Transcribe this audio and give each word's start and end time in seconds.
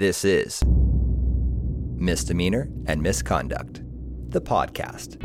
This 0.00 0.24
is 0.24 0.62
Misdemeanor 1.98 2.70
and 2.86 3.02
Misconduct, 3.02 3.82
the 4.30 4.40
podcast. 4.40 5.22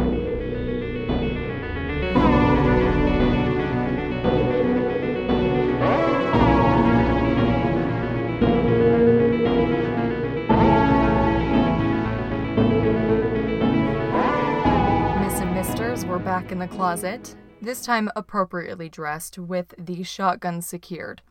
Miss 15.21 15.39
and 15.39 15.54
Misters 15.54 16.05
were 16.05 16.20
back 16.20 16.52
in 16.52 16.60
the 16.60 16.68
closet, 16.68 17.34
this 17.62 17.82
time 17.82 18.10
appropriately 18.18 18.89
dressed 18.89 19.39
with 19.39 19.73
the 19.78 20.04
shotgun 20.04 20.62
secured. 20.62 21.21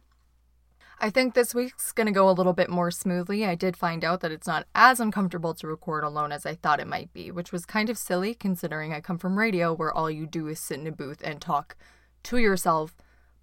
I 1.00 1.10
think 1.10 1.34
this 1.34 1.54
week's 1.54 1.92
gonna 1.92 2.12
go 2.12 2.28
a 2.28 2.32
little 2.32 2.52
bit 2.52 2.70
more 2.70 2.90
smoothly. 2.90 3.44
I 3.44 3.54
did 3.54 3.76
find 3.76 4.04
out 4.04 4.20
that 4.20 4.32
it's 4.32 4.46
not 4.46 4.66
as 4.74 5.00
uncomfortable 5.00 5.54
to 5.54 5.66
record 5.66 6.04
alone 6.04 6.32
as 6.32 6.46
I 6.46 6.54
thought 6.54 6.80
it 6.80 6.86
might 6.86 7.12
be, 7.12 7.30
which 7.30 7.52
was 7.52 7.66
kind 7.66 7.90
of 7.90 7.98
silly 7.98 8.34
considering 8.34 8.92
I 8.92 9.00
come 9.00 9.18
from 9.18 9.38
radio 9.38 9.72
where 9.72 9.92
all 9.92 10.10
you 10.10 10.26
do 10.26 10.48
is 10.48 10.60
sit 10.60 10.80
in 10.80 10.86
a 10.86 10.92
booth 10.92 11.20
and 11.22 11.40
talk 11.40 11.76
to 12.24 12.38
yourself 12.38 12.94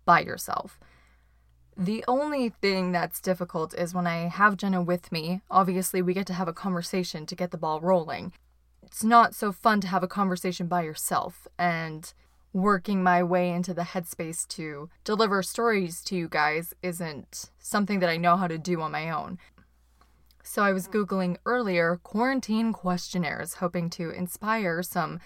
by 0.06 0.22
yourself. 0.22 0.80
The 1.78 2.04
only 2.08 2.50
thing 2.50 2.92
that's 2.92 3.22
difficult 3.22 3.74
is 3.74 3.94
when 3.94 4.08
I 4.08 4.28
have 4.28 4.58
Jenna 4.58 4.82
with 4.82 5.12
me. 5.12 5.42
Obviously, 5.50 6.02
we 6.02 6.14
get 6.14 6.28
to 6.28 6.34
have 6.34 6.48
a 6.48 6.54
conversation 6.54 7.26
to 7.26 7.36
get 7.36 7.52
the 7.52 7.58
ball 7.58 7.80
rolling 7.80 8.34
it's 8.92 9.04
not 9.04 9.34
so 9.34 9.52
fun 9.52 9.80
to 9.82 9.88
have 9.88 10.04
a 10.04 10.08
conversation 10.08 10.68
by 10.68 10.82
yourself 10.84 11.48
and 11.58 12.14
working 12.54 13.02
my 13.02 13.24
way 13.24 13.50
into 13.50 13.74
the 13.74 13.82
headspace 13.82 14.48
to 14.48 14.90
deliver 15.04 15.42
stories 15.42 16.04
to 16.04 16.16
you 16.16 16.28
guys 16.28 16.74
isn't 16.82 17.50
something 17.60 18.00
that 18.00 18.10
I 18.10 18.18
know 18.18 18.36
how 18.36 18.48
to 18.48 18.58
do 18.58 18.82
on 18.82 18.92
my 18.92 19.10
own. 19.10 19.38
So 20.44 20.64
I 20.64 20.74
was 20.74 20.88
Googling 20.88 21.38
earlier 21.46 22.00
quarantine 22.04 22.74
questionnaires, 22.74 23.56
hoping 23.56 23.90
to 23.92 24.10
inspire 24.10 24.84
some. 24.84 25.20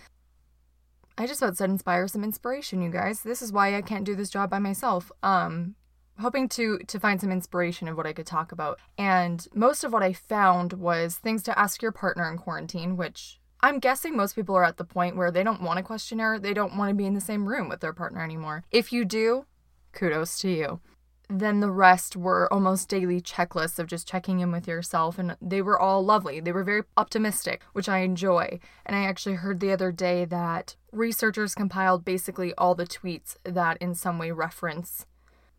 I 1.18 1.26
just 1.26 1.42
about 1.42 1.58
said 1.58 1.70
inspire 1.70 2.08
some 2.08 2.24
inspiration, 2.24 2.82
you 2.82 2.90
guys. 2.90 3.22
This 3.22 3.42
is 3.42 3.52
why 3.52 3.76
I 3.76 3.82
can't 3.82 4.06
do 4.06 4.16
this 4.16 4.30
job 4.30 4.50
by 4.50 4.60
myself. 4.60 5.12
Um, 5.24 5.76
hoping 6.20 6.48
to 6.50 6.80
to 6.80 7.00
find 7.00 7.20
some 7.20 7.32
inspiration 7.32 7.88
of 7.88 7.98
what 7.98 8.06
I 8.06 8.14
could 8.14 8.28
talk 8.28 8.52
about. 8.52 8.80
And 8.98 9.48
most 9.54 9.84
of 9.84 9.94
what 9.94 10.04
I 10.04 10.14
found 10.14 10.74
was 10.74 11.16
things 11.16 11.44
to 11.44 11.58
ask 11.58 11.82
your 11.82 11.92
partner 11.92 12.30
in 12.30 12.38
quarantine, 12.38 12.98
which 12.98 13.40
I'm 13.62 13.80
guessing 13.80 14.16
most 14.16 14.36
people 14.36 14.56
are 14.56 14.64
at 14.64 14.78
the 14.78 14.84
point 14.84 15.16
where 15.16 15.32
they 15.32 15.44
don't 15.44 15.62
want 15.62 15.80
a 15.80 15.84
questionnaire, 15.84 16.40
they 16.40 16.54
don't 16.54 16.78
want 16.78 16.90
to 16.90 16.96
be 16.96 17.06
in 17.06 17.14
the 17.14 17.22
same 17.22 17.48
room 17.48 17.70
with 17.70 17.80
their 17.80 17.94
partner 17.94 18.24
anymore. 18.24 18.64
If 18.72 18.94
you 18.94 19.06
do, 19.06 19.46
kudos 19.94 20.40
to 20.40 20.50
you. 20.50 20.80
Then 21.28 21.60
the 21.60 21.72
rest 21.72 22.16
were 22.16 22.52
almost 22.54 22.88
daily 22.88 23.20
checklists 23.20 23.80
of 23.80 23.88
just 23.88 24.08
checking 24.08 24.42
in 24.42 24.52
with 24.52 24.68
yourself, 24.68 25.18
and 25.18 25.36
they 25.42 25.62
were 25.62 25.80
all 25.80 26.06
lovely. 26.06 26.40
They 26.40 26.52
were 26.52 26.64
very 26.64 26.84
optimistic, 26.98 27.64
which 27.74 27.90
I 27.90 28.00
enjoy. 28.00 28.60
And 28.86 28.96
I 28.96 29.06
actually 29.06 29.36
heard 29.36 29.60
the 29.60 29.72
other 29.72 29.92
day 29.92 30.26
that 30.26 30.76
researchers 30.92 31.56
compiled 31.56 32.06
basically 32.06 32.54
all 32.56 32.76
the 32.76 32.86
tweets 32.86 33.38
that 33.44 33.78
in 33.78 33.96
some 33.96 34.20
way 34.20 34.30
reference 34.32 35.08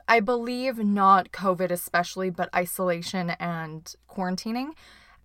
I 0.09 0.21
believe 0.21 0.79
not 0.79 1.33
COVID 1.33 1.71
especially, 1.71 2.31
but 2.31 2.55
isolation 2.55 3.31
and 3.31 3.93
quarantining. 4.09 4.71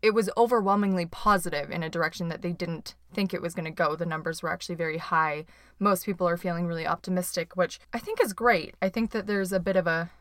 It 0.02 0.14
was 0.14 0.30
overwhelmingly 0.36 1.06
positive 1.06 1.70
in 1.70 1.84
a 1.84 1.90
direction 1.90 2.30
that 2.30 2.42
they 2.42 2.52
didn't 2.52 2.96
think 3.14 3.34
it 3.34 3.42
was 3.42 3.54
going 3.54 3.66
to 3.66 3.72
go. 3.72 3.96
The 3.96 4.06
numbers 4.06 4.42
were 4.42 4.52
actually 4.52 4.76
very 4.76 4.98
high. 4.98 5.46
Most 5.80 6.06
people 6.06 6.28
are 6.28 6.38
feeling 6.38 6.66
really 6.66 6.88
optimistic, 6.88 7.56
which 7.56 7.80
I 7.94 8.00
think 8.00 8.20
is 8.22 8.34
great. 8.34 8.76
I 8.82 8.90
think 8.90 9.12
that 9.12 9.28
there's 9.28 9.52
a 9.52 9.60
bit 9.60 9.76
of 9.76 9.88
a 9.88 10.12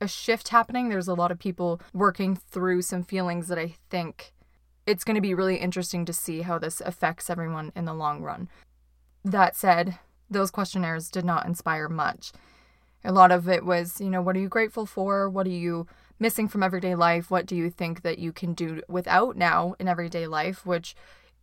a 0.00 0.08
shift 0.08 0.48
happening. 0.48 0.88
There's 0.88 1.08
a 1.08 1.14
lot 1.14 1.30
of 1.30 1.38
people 1.38 1.80
working 1.92 2.36
through 2.36 2.82
some 2.82 3.02
feelings 3.02 3.48
that 3.48 3.58
I 3.58 3.74
think 3.90 4.32
it's 4.86 5.04
going 5.04 5.14
to 5.14 5.20
be 5.20 5.34
really 5.34 5.56
interesting 5.56 6.04
to 6.04 6.12
see 6.12 6.42
how 6.42 6.58
this 6.58 6.80
affects 6.80 7.30
everyone 7.30 7.72
in 7.74 7.84
the 7.84 7.94
long 7.94 8.22
run. 8.22 8.48
That 9.24 9.56
said, 9.56 9.98
those 10.30 10.50
questionnaires 10.50 11.08
did 11.08 11.24
not 11.24 11.46
inspire 11.46 11.88
much. 11.88 12.32
A 13.04 13.12
lot 13.12 13.30
of 13.30 13.48
it 13.48 13.64
was, 13.64 14.00
you 14.00 14.10
know, 14.10 14.22
what 14.22 14.36
are 14.36 14.40
you 14.40 14.48
grateful 14.48 14.86
for? 14.86 15.28
What 15.28 15.46
are 15.46 15.50
you 15.50 15.86
missing 16.18 16.48
from 16.48 16.62
everyday 16.62 16.94
life? 16.94 17.30
What 17.30 17.46
do 17.46 17.56
you 17.56 17.70
think 17.70 18.02
that 18.02 18.18
you 18.18 18.32
can 18.32 18.54
do 18.54 18.82
without 18.88 19.36
now 19.36 19.74
in 19.78 19.88
everyday 19.88 20.26
life? 20.26 20.64
Which 20.64 20.94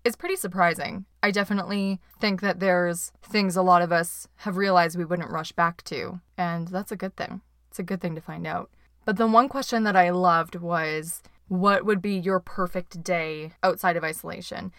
is 0.04 0.16
pretty 0.16 0.36
surprising. 0.36 1.06
I 1.22 1.32
definitely 1.32 2.00
think 2.20 2.42
that 2.42 2.60
there's 2.60 3.12
things 3.22 3.56
a 3.56 3.62
lot 3.62 3.82
of 3.82 3.92
us 3.92 4.28
have 4.38 4.58
realized 4.58 4.98
we 4.98 5.06
wouldn't 5.06 5.32
rush 5.32 5.52
back 5.52 5.84
to, 5.86 6.22
and 6.38 6.68
that's 6.68 6.92
a 6.92 6.98
good 6.98 7.16
thing. 7.16 7.42
It's 7.70 7.80
a 7.80 7.84
good 7.84 8.02
thing 8.02 8.16
to 8.16 8.22
find 8.22 8.48
out. 8.48 8.70
But 9.06 9.18
the 9.18 9.28
one 9.28 9.50
question 9.50 9.84
that 9.84 9.96
I 9.96 10.10
loved 10.10 10.56
was 10.56 11.22
what 11.48 11.86
would 11.86 12.02
be 12.02 12.14
your 12.14 12.40
perfect 12.40 13.04
day 13.04 13.54
outside 13.62 13.98
of 13.98 14.04
isolation? 14.04 14.72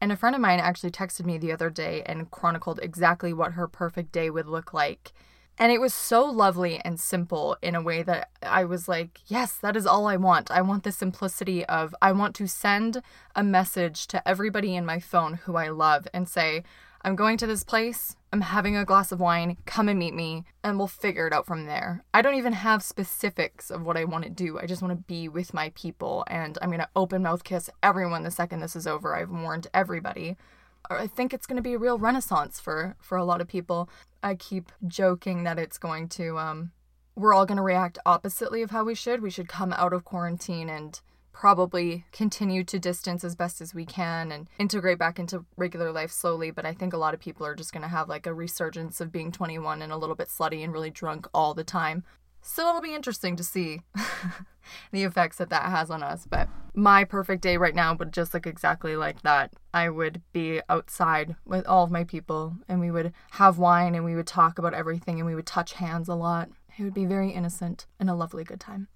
And 0.00 0.12
a 0.12 0.16
friend 0.16 0.34
of 0.34 0.40
mine 0.40 0.60
actually 0.60 0.90
texted 0.90 1.26
me 1.26 1.36
the 1.36 1.52
other 1.52 1.70
day 1.70 2.02
and 2.06 2.30
chronicled 2.30 2.80
exactly 2.82 3.32
what 3.32 3.52
her 3.52 3.68
perfect 3.68 4.12
day 4.12 4.30
would 4.30 4.46
look 4.46 4.72
like. 4.72 5.12
And 5.60 5.70
it 5.70 5.80
was 5.80 5.92
so 5.92 6.24
lovely 6.24 6.80
and 6.86 6.98
simple 6.98 7.54
in 7.60 7.74
a 7.74 7.82
way 7.82 8.02
that 8.02 8.30
I 8.42 8.64
was 8.64 8.88
like, 8.88 9.20
yes, 9.26 9.52
that 9.58 9.76
is 9.76 9.86
all 9.86 10.06
I 10.06 10.16
want. 10.16 10.50
I 10.50 10.62
want 10.62 10.84
the 10.84 10.90
simplicity 10.90 11.66
of 11.66 11.94
I 12.00 12.12
want 12.12 12.34
to 12.36 12.48
send 12.48 13.02
a 13.36 13.44
message 13.44 14.06
to 14.06 14.26
everybody 14.26 14.74
in 14.74 14.86
my 14.86 15.00
phone 15.00 15.34
who 15.34 15.56
I 15.56 15.68
love 15.68 16.08
and 16.14 16.26
say, 16.26 16.64
I'm 17.02 17.14
going 17.14 17.36
to 17.36 17.46
this 17.46 17.62
place, 17.62 18.16
I'm 18.32 18.40
having 18.40 18.74
a 18.74 18.86
glass 18.86 19.12
of 19.12 19.20
wine, 19.20 19.58
come 19.66 19.90
and 19.90 19.98
meet 19.98 20.14
me, 20.14 20.44
and 20.64 20.78
we'll 20.78 20.86
figure 20.86 21.26
it 21.26 21.32
out 21.34 21.46
from 21.46 21.66
there. 21.66 22.04
I 22.14 22.22
don't 22.22 22.36
even 22.36 22.54
have 22.54 22.82
specifics 22.82 23.70
of 23.70 23.82
what 23.82 23.98
I 23.98 24.04
want 24.04 24.24
to 24.24 24.30
do. 24.30 24.58
I 24.58 24.64
just 24.64 24.80
want 24.80 24.96
to 24.96 25.04
be 25.04 25.28
with 25.28 25.52
my 25.52 25.72
people, 25.74 26.24
and 26.26 26.56
I'm 26.62 26.70
going 26.70 26.80
to 26.80 26.88
open 26.96 27.22
mouth 27.22 27.44
kiss 27.44 27.68
everyone 27.82 28.22
the 28.22 28.30
second 28.30 28.60
this 28.60 28.76
is 28.76 28.86
over. 28.86 29.14
I've 29.14 29.30
warned 29.30 29.66
everybody. 29.74 30.38
I 30.88 31.06
think 31.06 31.34
it's 31.34 31.46
going 31.46 31.56
to 31.56 31.62
be 31.62 31.74
a 31.74 31.78
real 31.78 31.98
renaissance 31.98 32.58
for 32.58 32.96
for 32.98 33.18
a 33.18 33.24
lot 33.24 33.40
of 33.40 33.48
people. 33.48 33.88
I 34.22 34.34
keep 34.34 34.72
joking 34.86 35.44
that 35.44 35.58
it's 35.58 35.78
going 35.78 36.08
to 36.10 36.38
um 36.38 36.72
we're 37.16 37.34
all 37.34 37.46
going 37.46 37.56
to 37.56 37.62
react 37.62 37.98
oppositely 38.06 38.62
of 38.62 38.70
how 38.70 38.84
we 38.84 38.94
should. 38.94 39.20
We 39.20 39.30
should 39.30 39.48
come 39.48 39.72
out 39.72 39.92
of 39.92 40.04
quarantine 40.04 40.70
and 40.70 40.98
probably 41.32 42.04
continue 42.12 42.64
to 42.64 42.78
distance 42.78 43.24
as 43.24 43.34
best 43.34 43.60
as 43.60 43.74
we 43.74 43.84
can 43.84 44.32
and 44.32 44.48
integrate 44.58 44.98
back 44.98 45.18
into 45.18 45.44
regular 45.56 45.92
life 45.92 46.10
slowly, 46.10 46.50
but 46.50 46.66
I 46.66 46.74
think 46.74 46.92
a 46.92 46.98
lot 46.98 47.14
of 47.14 47.20
people 47.20 47.46
are 47.46 47.54
just 47.54 47.72
going 47.72 47.82
to 47.82 47.88
have 47.88 48.08
like 48.08 48.26
a 48.26 48.34
resurgence 48.34 49.00
of 49.00 49.12
being 49.12 49.32
21 49.32 49.82
and 49.82 49.92
a 49.92 49.96
little 49.96 50.16
bit 50.16 50.28
slutty 50.28 50.62
and 50.62 50.72
really 50.72 50.90
drunk 50.90 51.26
all 51.32 51.54
the 51.54 51.64
time. 51.64 52.04
So 52.42 52.68
it'll 52.68 52.80
be 52.80 52.94
interesting 52.94 53.36
to 53.36 53.44
see 53.44 53.82
the 54.92 55.04
effects 55.04 55.38
that 55.38 55.50
that 55.50 55.70
has 55.70 55.90
on 55.90 56.02
us. 56.02 56.26
But 56.28 56.48
my 56.74 57.04
perfect 57.04 57.42
day 57.42 57.56
right 57.56 57.74
now 57.74 57.94
would 57.94 58.12
just 58.12 58.32
look 58.34 58.46
exactly 58.46 58.96
like 58.96 59.22
that. 59.22 59.52
I 59.74 59.88
would 59.88 60.22
be 60.32 60.60
outside 60.68 61.36
with 61.44 61.66
all 61.66 61.84
of 61.84 61.90
my 61.90 62.04
people 62.04 62.56
and 62.68 62.80
we 62.80 62.90
would 62.90 63.12
have 63.32 63.58
wine 63.58 63.94
and 63.94 64.04
we 64.04 64.14
would 64.14 64.26
talk 64.26 64.58
about 64.58 64.74
everything 64.74 65.18
and 65.18 65.26
we 65.26 65.34
would 65.34 65.46
touch 65.46 65.74
hands 65.74 66.08
a 66.08 66.14
lot. 66.14 66.50
It 66.78 66.84
would 66.84 66.94
be 66.94 67.06
very 67.06 67.30
innocent 67.30 67.86
and 67.98 68.08
a 68.08 68.14
lovely 68.14 68.44
good 68.44 68.60
time. 68.60 68.88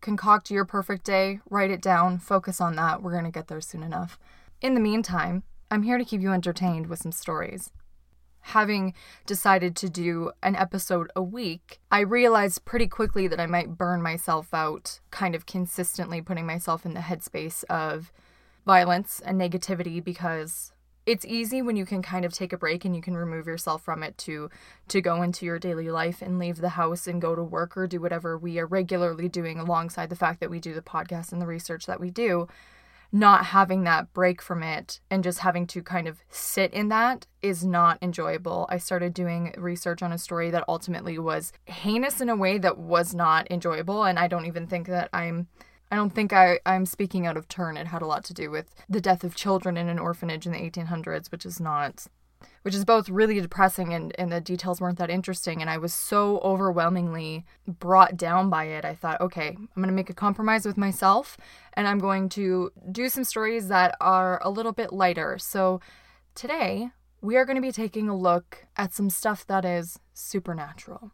Concoct 0.00 0.50
your 0.50 0.64
perfect 0.64 1.04
day, 1.04 1.40
write 1.50 1.70
it 1.70 1.82
down, 1.82 2.18
focus 2.18 2.60
on 2.60 2.76
that. 2.76 3.02
We're 3.02 3.12
going 3.12 3.24
to 3.24 3.30
get 3.30 3.48
there 3.48 3.60
soon 3.60 3.82
enough. 3.82 4.18
In 4.60 4.74
the 4.74 4.80
meantime, 4.80 5.42
I'm 5.70 5.82
here 5.82 5.98
to 5.98 6.04
keep 6.04 6.20
you 6.20 6.32
entertained 6.32 6.86
with 6.86 7.00
some 7.00 7.12
stories 7.12 7.70
having 8.46 8.94
decided 9.26 9.74
to 9.74 9.88
do 9.88 10.30
an 10.40 10.54
episode 10.54 11.10
a 11.16 11.22
week, 11.22 11.80
I 11.90 12.00
realized 12.00 12.64
pretty 12.64 12.86
quickly 12.86 13.26
that 13.26 13.40
I 13.40 13.46
might 13.46 13.76
burn 13.76 14.00
myself 14.00 14.54
out, 14.54 15.00
kind 15.10 15.34
of 15.34 15.46
consistently 15.46 16.22
putting 16.22 16.46
myself 16.46 16.86
in 16.86 16.94
the 16.94 17.00
headspace 17.00 17.64
of 17.64 18.12
violence 18.64 19.20
and 19.24 19.40
negativity 19.40 20.02
because 20.02 20.72
it's 21.06 21.24
easy 21.24 21.60
when 21.60 21.76
you 21.76 21.84
can 21.84 22.02
kind 22.02 22.24
of 22.24 22.32
take 22.32 22.52
a 22.52 22.58
break 22.58 22.84
and 22.84 22.94
you 22.94 23.02
can 23.02 23.16
remove 23.16 23.48
yourself 23.48 23.82
from 23.82 24.04
it 24.04 24.16
to 24.18 24.48
to 24.88 25.00
go 25.00 25.22
into 25.22 25.44
your 25.44 25.58
daily 25.58 25.90
life 25.90 26.22
and 26.22 26.38
leave 26.38 26.58
the 26.58 26.70
house 26.70 27.08
and 27.08 27.22
go 27.22 27.34
to 27.34 27.42
work 27.42 27.76
or 27.76 27.88
do 27.88 28.00
whatever 28.00 28.38
we 28.38 28.60
are 28.60 28.66
regularly 28.66 29.28
doing 29.28 29.58
alongside 29.58 30.08
the 30.08 30.16
fact 30.16 30.38
that 30.38 30.50
we 30.50 30.60
do 30.60 30.72
the 30.72 30.82
podcast 30.82 31.32
and 31.32 31.42
the 31.42 31.46
research 31.46 31.86
that 31.86 32.00
we 32.00 32.10
do 32.10 32.46
not 33.12 33.46
having 33.46 33.84
that 33.84 34.12
break 34.12 34.42
from 34.42 34.62
it 34.62 35.00
and 35.10 35.24
just 35.24 35.40
having 35.40 35.66
to 35.68 35.82
kind 35.82 36.08
of 36.08 36.22
sit 36.28 36.72
in 36.72 36.88
that 36.88 37.26
is 37.42 37.64
not 37.64 37.98
enjoyable. 38.02 38.66
I 38.68 38.78
started 38.78 39.14
doing 39.14 39.54
research 39.56 40.02
on 40.02 40.12
a 40.12 40.18
story 40.18 40.50
that 40.50 40.64
ultimately 40.68 41.18
was 41.18 41.52
heinous 41.66 42.20
in 42.20 42.28
a 42.28 42.36
way 42.36 42.58
that 42.58 42.78
was 42.78 43.14
not 43.14 43.50
enjoyable 43.50 44.04
and 44.04 44.18
I 44.18 44.28
don't 44.28 44.46
even 44.46 44.66
think 44.66 44.86
that 44.88 45.08
I'm 45.12 45.48
I 45.90 45.94
don't 45.94 46.10
think 46.10 46.32
I, 46.32 46.58
I'm 46.66 46.84
speaking 46.84 47.26
out 47.26 47.36
of 47.36 47.46
turn. 47.46 47.76
It 47.76 47.86
had 47.86 48.02
a 48.02 48.06
lot 48.06 48.24
to 48.24 48.34
do 48.34 48.50
with 48.50 48.74
the 48.88 49.00
death 49.00 49.22
of 49.22 49.36
children 49.36 49.76
in 49.76 49.88
an 49.88 50.00
orphanage 50.00 50.44
in 50.44 50.52
the 50.52 50.58
1800s, 50.58 51.30
which 51.30 51.46
is 51.46 51.60
not 51.60 52.06
which 52.62 52.74
is 52.74 52.84
both 52.84 53.08
really 53.08 53.40
depressing 53.40 53.94
and, 53.94 54.14
and 54.18 54.32
the 54.32 54.40
details 54.40 54.80
weren't 54.80 54.98
that 54.98 55.10
interesting. 55.10 55.60
And 55.60 55.70
I 55.70 55.78
was 55.78 55.94
so 55.94 56.38
overwhelmingly 56.38 57.44
brought 57.66 58.16
down 58.16 58.50
by 58.50 58.64
it. 58.64 58.84
I 58.84 58.94
thought, 58.94 59.20
okay, 59.20 59.56
I'm 59.56 59.68
going 59.76 59.88
to 59.88 59.92
make 59.92 60.10
a 60.10 60.14
compromise 60.14 60.66
with 60.66 60.76
myself 60.76 61.36
and 61.74 61.86
I'm 61.86 61.98
going 61.98 62.28
to 62.30 62.72
do 62.90 63.08
some 63.08 63.24
stories 63.24 63.68
that 63.68 63.96
are 64.00 64.40
a 64.44 64.50
little 64.50 64.72
bit 64.72 64.92
lighter. 64.92 65.38
So 65.38 65.80
today, 66.34 66.90
we 67.20 67.36
are 67.36 67.44
going 67.44 67.56
to 67.56 67.62
be 67.62 67.72
taking 67.72 68.08
a 68.08 68.16
look 68.16 68.66
at 68.76 68.92
some 68.92 69.10
stuff 69.10 69.46
that 69.46 69.64
is 69.64 69.98
supernatural. 70.14 71.12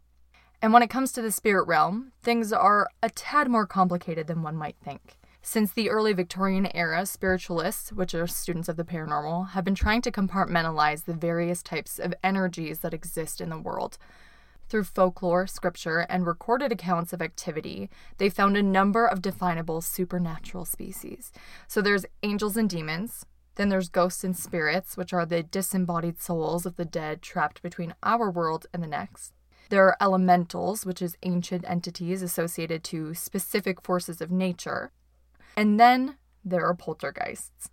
And 0.61 0.73
when 0.73 0.83
it 0.83 0.91
comes 0.91 1.11
to 1.13 1.23
the 1.23 1.33
spirit 1.33 1.67
realm, 1.67 2.13
things 2.23 2.53
are 2.53 2.89
a 3.03 3.11
tad 3.11 3.49
more 3.49 3.67
complicated 3.67 4.29
than 4.29 4.43
one 4.43 4.57
might 4.57 4.77
think. 4.83 5.19
Since 5.45 5.73
the 5.73 5.91
early 5.91 6.13
Victorian 6.13 6.69
era, 6.73 7.05
spiritualists, 7.05 7.93
which 7.93 8.15
are 8.15 8.29
students 8.29 8.69
of 8.69 8.77
the 8.77 8.85
paranormal, 8.85 9.51
have 9.51 9.65
been 9.65 9.75
trying 9.75 10.01
to 10.03 10.13
compartmentalize 10.13 11.05
the 11.05 11.15
various 11.15 11.65
types 11.65 11.99
of 11.99 12.15
energies 12.23 12.79
that 12.79 12.95
exist 12.95 13.41
in 13.41 13.51
the 13.51 13.59
world. 13.59 13.99
Through 14.69 14.85
folklore, 14.85 15.49
scripture, 15.49 16.07
and 16.09 16.25
recorded 16.25 16.71
accounts 16.71 17.13
of 17.13 17.21
activity, 17.21 17.91
they 18.19 18.31
found 18.31 18.57
a 18.57 18.63
number 18.63 19.05
of 19.05 19.21
definable 19.21 19.81
supernatural 19.81 20.65
species. 20.65 21.33
So 21.67 21.83
there's 21.83 22.07
angels 22.23 22.57
and 22.57 22.71
demons, 22.71 23.27
then 23.57 23.69
there's 23.69 23.89
ghosts 23.89 24.23
and 24.23 24.37
spirits, 24.37 24.97
which 24.97 25.13
are 25.13 25.27
the 25.27 25.43
disembodied 25.43 26.21
souls 26.21 26.65
of 26.65 26.77
the 26.77 26.85
dead 26.85 27.21
trapped 27.21 27.63
between 27.63 27.95
our 28.05 28.31
world 28.31 28.67
and 28.73 28.81
the 28.81 28.87
next. 28.87 29.33
There 29.71 29.85
are 29.87 29.97
elementals, 30.01 30.87
which 30.87 31.03
is 31.03 31.19
ancient 31.25 31.65
entities 31.69 32.23
associated 32.23 32.85
to 32.85 33.13
specific 33.13 33.83
forces 33.83 34.21
of 34.21 34.31
nature. 34.31 34.93
And 35.57 35.79
then 35.79 36.17
there 36.45 36.67
are 36.67 36.75
poltergeists. 36.75 37.71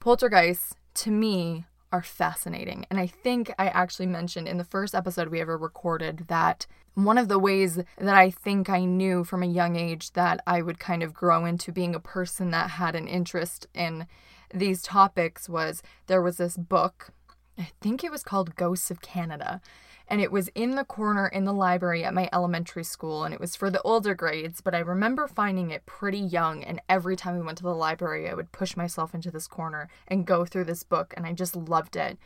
Poltergeists, 0.00 0.74
to 0.94 1.10
me, 1.10 1.66
are 1.92 2.02
fascinating. 2.02 2.86
And 2.90 2.98
I 2.98 3.06
think 3.06 3.52
I 3.58 3.68
actually 3.68 4.06
mentioned 4.06 4.48
in 4.48 4.58
the 4.58 4.64
first 4.64 4.94
episode 4.94 5.28
we 5.28 5.40
ever 5.40 5.56
recorded 5.56 6.24
that 6.28 6.66
one 6.94 7.18
of 7.18 7.28
the 7.28 7.38
ways 7.38 7.76
that 7.76 8.16
I 8.16 8.30
think 8.30 8.70
I 8.70 8.84
knew 8.84 9.22
from 9.22 9.42
a 9.42 9.46
young 9.46 9.76
age 9.76 10.12
that 10.12 10.40
I 10.46 10.62
would 10.62 10.78
kind 10.78 11.02
of 11.02 11.12
grow 11.14 11.44
into 11.44 11.70
being 11.70 11.94
a 11.94 12.00
person 12.00 12.50
that 12.52 12.70
had 12.70 12.94
an 12.94 13.06
interest 13.06 13.66
in 13.74 14.06
these 14.52 14.82
topics 14.82 15.48
was 15.48 15.82
there 16.06 16.22
was 16.22 16.38
this 16.38 16.56
book, 16.56 17.12
I 17.58 17.68
think 17.80 18.02
it 18.02 18.10
was 18.10 18.22
called 18.22 18.56
Ghosts 18.56 18.90
of 18.90 19.02
Canada 19.02 19.60
and 20.08 20.20
it 20.20 20.30
was 20.30 20.48
in 20.54 20.76
the 20.76 20.84
corner 20.84 21.26
in 21.26 21.44
the 21.44 21.52
library 21.52 22.04
at 22.04 22.14
my 22.14 22.28
elementary 22.32 22.84
school 22.84 23.24
and 23.24 23.34
it 23.34 23.40
was 23.40 23.56
for 23.56 23.70
the 23.70 23.82
older 23.82 24.14
grades 24.14 24.60
but 24.60 24.74
i 24.74 24.78
remember 24.78 25.26
finding 25.26 25.70
it 25.70 25.86
pretty 25.86 26.18
young 26.18 26.62
and 26.62 26.80
every 26.88 27.16
time 27.16 27.36
we 27.36 27.42
went 27.42 27.58
to 27.58 27.64
the 27.64 27.74
library 27.74 28.28
i 28.28 28.34
would 28.34 28.52
push 28.52 28.76
myself 28.76 29.14
into 29.14 29.30
this 29.30 29.46
corner 29.46 29.88
and 30.08 30.26
go 30.26 30.44
through 30.44 30.64
this 30.64 30.82
book 30.82 31.12
and 31.16 31.26
i 31.26 31.32
just 31.32 31.56
loved 31.56 31.96
it. 31.96 32.18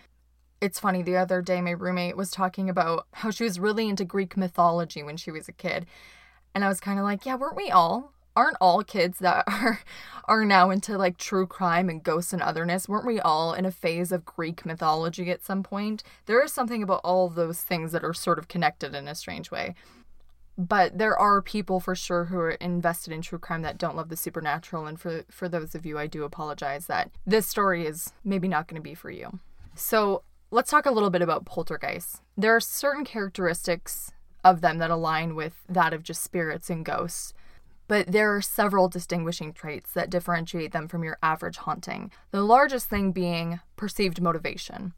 It's 0.61 0.79
funny 0.79 1.03
the 1.03 1.17
other 1.17 1.41
day 1.41 1.63
my 1.63 1.71
roommate 1.71 2.19
was 2.19 2.31
talking 2.31 2.69
about 2.69 3.07
how 3.15 3.31
she 3.31 3.45
was 3.45 3.59
really 3.59 3.89
into 3.89 4.05
greek 4.05 4.37
mythology 4.37 5.03
when 5.03 5.17
she 5.17 5.31
was 5.31 5.49
a 5.49 5.53
kid 5.53 5.87
and 6.55 6.65
i 6.65 6.69
was 6.69 6.81
kind 6.81 6.99
of 6.99 7.05
like 7.05 7.25
yeah 7.25 7.35
weren't 7.35 7.57
we 7.57 7.71
all 7.71 8.13
aren't 8.37 8.57
all 8.61 8.83
kids 8.83 9.19
that 9.19 9.45
are 9.49 9.81
are 10.25 10.45
now 10.45 10.71
into 10.71 10.97
like 10.97 11.17
true 11.17 11.47
crime 11.47 11.89
and 11.89 12.03
ghosts 12.03 12.33
and 12.33 12.43
otherness 12.43 12.89
weren't 12.89 13.07
we 13.07 13.19
all 13.21 13.53
in 13.53 13.65
a 13.65 13.71
phase 13.71 14.13
of 14.13 14.25
greek 14.25 14.65
mythology 14.65 15.31
at 15.31 15.45
some 15.45 15.63
point 15.63 16.03
there 16.27 16.43
is 16.43 16.53
something 16.53 16.83
about 16.83 17.01
all 17.03 17.29
those 17.29 17.63
things 17.63 17.93
that 17.93 18.05
are 18.05 18.15
sort 18.15 18.39
of 18.39 18.49
connected 18.49 18.95
in 18.95 19.09
a 19.09 19.15
strange 19.15 19.51
way 19.51 19.75
but 20.61 20.99
there 20.99 21.19
are 21.19 21.41
people 21.41 21.81
for 21.81 21.95
sure 21.95 22.27
who 22.27 22.39
are 22.39 22.51
invested 22.51 23.15
in 23.15 23.23
true 23.23 23.39
crime 23.39 23.63
that 23.63 23.79
don't 23.79 23.97
love 23.97 24.11
the 24.11 24.17
supernatural 24.17 24.87
and 24.87 25.01
for 25.01 25.25
for 25.31 25.49
those 25.49 25.75
of 25.75 25.87
you 25.87 25.99
I 25.99 26.07
do 26.07 26.23
apologize 26.23 26.87
that 26.87 27.11
this 27.27 27.47
story 27.47 27.87
is 27.87 28.13
maybe 28.25 28.47
not 28.47 28.69
going 28.69 28.81
to 28.81 28.83
be 28.83 28.95
for 28.95 29.11
you. 29.11 29.39
So, 29.75 30.23
let's 30.51 30.71
talk 30.71 30.85
a 30.85 30.91
little 30.91 31.09
bit 31.09 31.23
about 31.23 31.47
poltergeists. 31.47 32.21
There 32.37 32.55
are 32.55 32.61
certain 32.61 33.05
characteristics 33.05 34.13
of 34.45 34.61
them 34.61 34.79
that 34.79 34.91
align 34.91 35.35
with 35.35 35.63
that 35.69 35.95
of 35.95 36.03
just 36.03 36.23
spirits 36.23 36.69
and 36.69 36.85
ghosts 36.85 37.33
but 37.91 38.13
there 38.13 38.33
are 38.33 38.41
several 38.41 38.89
distinguishing 38.89 39.53
traits 39.53 39.91
that 39.95 40.11
differentiate 40.11 40.71
them 40.71 40.87
from 40.87 41.03
your 41.03 41.19
average 41.25 41.57
haunting, 41.57 42.13
the 42.31 42.41
largest 42.41 42.89
thing 42.89 43.11
being 43.11 43.59
perceived 43.75 44.23
motivation. 44.23 44.93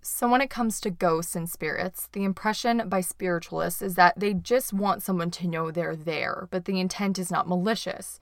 So, 0.00 0.26
when 0.26 0.40
it 0.40 0.48
comes 0.48 0.80
to 0.80 0.88
ghosts 0.88 1.36
and 1.36 1.50
spirits, 1.50 2.08
the 2.12 2.24
impression 2.24 2.88
by 2.88 3.02
spiritualists 3.02 3.82
is 3.82 3.94
that 3.96 4.18
they 4.18 4.32
just 4.32 4.72
want 4.72 5.02
someone 5.02 5.30
to 5.32 5.46
know 5.46 5.70
they're 5.70 5.94
there, 5.94 6.48
but 6.50 6.64
the 6.64 6.80
intent 6.80 7.18
is 7.18 7.30
not 7.30 7.46
malicious. 7.46 8.20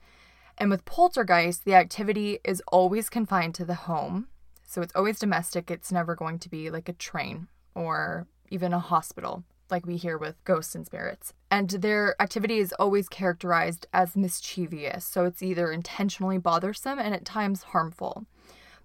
And 0.57 0.69
with 0.69 0.83
poltergeist, 0.83 1.63
the 1.63 1.75
activity 1.75 2.39
is 2.43 2.61
always 2.67 3.09
confined 3.09 3.55
to 3.55 3.63
the 3.63 3.87
home. 3.87 4.27
So, 4.67 4.81
it's 4.81 4.95
always 4.95 5.17
domestic, 5.17 5.71
it's 5.71 5.93
never 5.93 6.13
going 6.13 6.39
to 6.39 6.49
be 6.49 6.69
like 6.69 6.89
a 6.89 6.93
train 7.07 7.47
or 7.73 8.27
even 8.49 8.73
a 8.73 8.79
hospital 8.79 9.45
like 9.71 9.85
we 9.85 9.97
hear 9.97 10.17
with 10.17 10.43
ghosts 10.43 10.75
and 10.75 10.85
spirits. 10.85 11.33
And 11.51 11.69
their 11.69 12.15
activity 12.21 12.59
is 12.59 12.73
always 12.73 13.09
characterized 13.09 13.87
as 13.93 14.15
mischievous, 14.15 15.05
so 15.05 15.25
it's 15.25 15.41
either 15.41 15.71
intentionally 15.71 16.37
bothersome 16.37 16.99
and 16.99 17.13
at 17.13 17.25
times 17.25 17.63
harmful. 17.63 18.25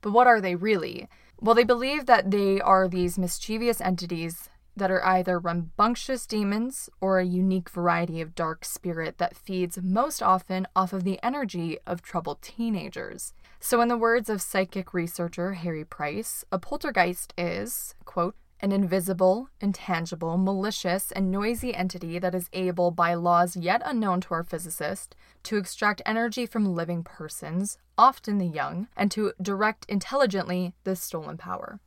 But 0.00 0.12
what 0.12 0.26
are 0.26 0.40
they 0.40 0.54
really? 0.54 1.08
Well, 1.40 1.54
they 1.54 1.64
believe 1.64 2.06
that 2.06 2.30
they 2.30 2.60
are 2.60 2.88
these 2.88 3.18
mischievous 3.18 3.80
entities 3.80 4.48
that 4.76 4.90
are 4.90 5.04
either 5.04 5.38
rambunctious 5.38 6.26
demons 6.26 6.90
or 7.00 7.18
a 7.18 7.24
unique 7.24 7.68
variety 7.68 8.20
of 8.20 8.34
dark 8.34 8.64
spirit 8.64 9.18
that 9.18 9.36
feeds 9.36 9.78
most 9.82 10.22
often 10.22 10.66
off 10.74 10.92
of 10.92 11.04
the 11.04 11.18
energy 11.22 11.78
of 11.86 12.02
troubled 12.02 12.42
teenagers. 12.42 13.32
So, 13.60 13.80
in 13.80 13.88
the 13.88 13.96
words 13.96 14.28
of 14.28 14.42
psychic 14.42 14.92
researcher 14.92 15.54
Harry 15.54 15.84
Price, 15.84 16.44
a 16.50 16.58
poltergeist 16.58 17.32
is, 17.38 17.94
quote, 18.04 18.34
an 18.64 18.72
invisible, 18.72 19.50
intangible, 19.60 20.38
malicious, 20.38 21.12
and 21.12 21.30
noisy 21.30 21.74
entity 21.74 22.18
that 22.18 22.34
is 22.34 22.48
able, 22.54 22.90
by 22.90 23.12
laws 23.12 23.58
yet 23.58 23.82
unknown 23.84 24.22
to 24.22 24.32
our 24.32 24.42
physicist, 24.42 25.14
to 25.42 25.58
extract 25.58 26.00
energy 26.06 26.46
from 26.46 26.74
living 26.74 27.04
persons, 27.04 27.76
often 27.98 28.38
the 28.38 28.46
young, 28.46 28.88
and 28.96 29.10
to 29.10 29.34
direct 29.42 29.84
intelligently 29.86 30.72
this 30.84 31.02
stolen 31.02 31.36
power. 31.36 31.78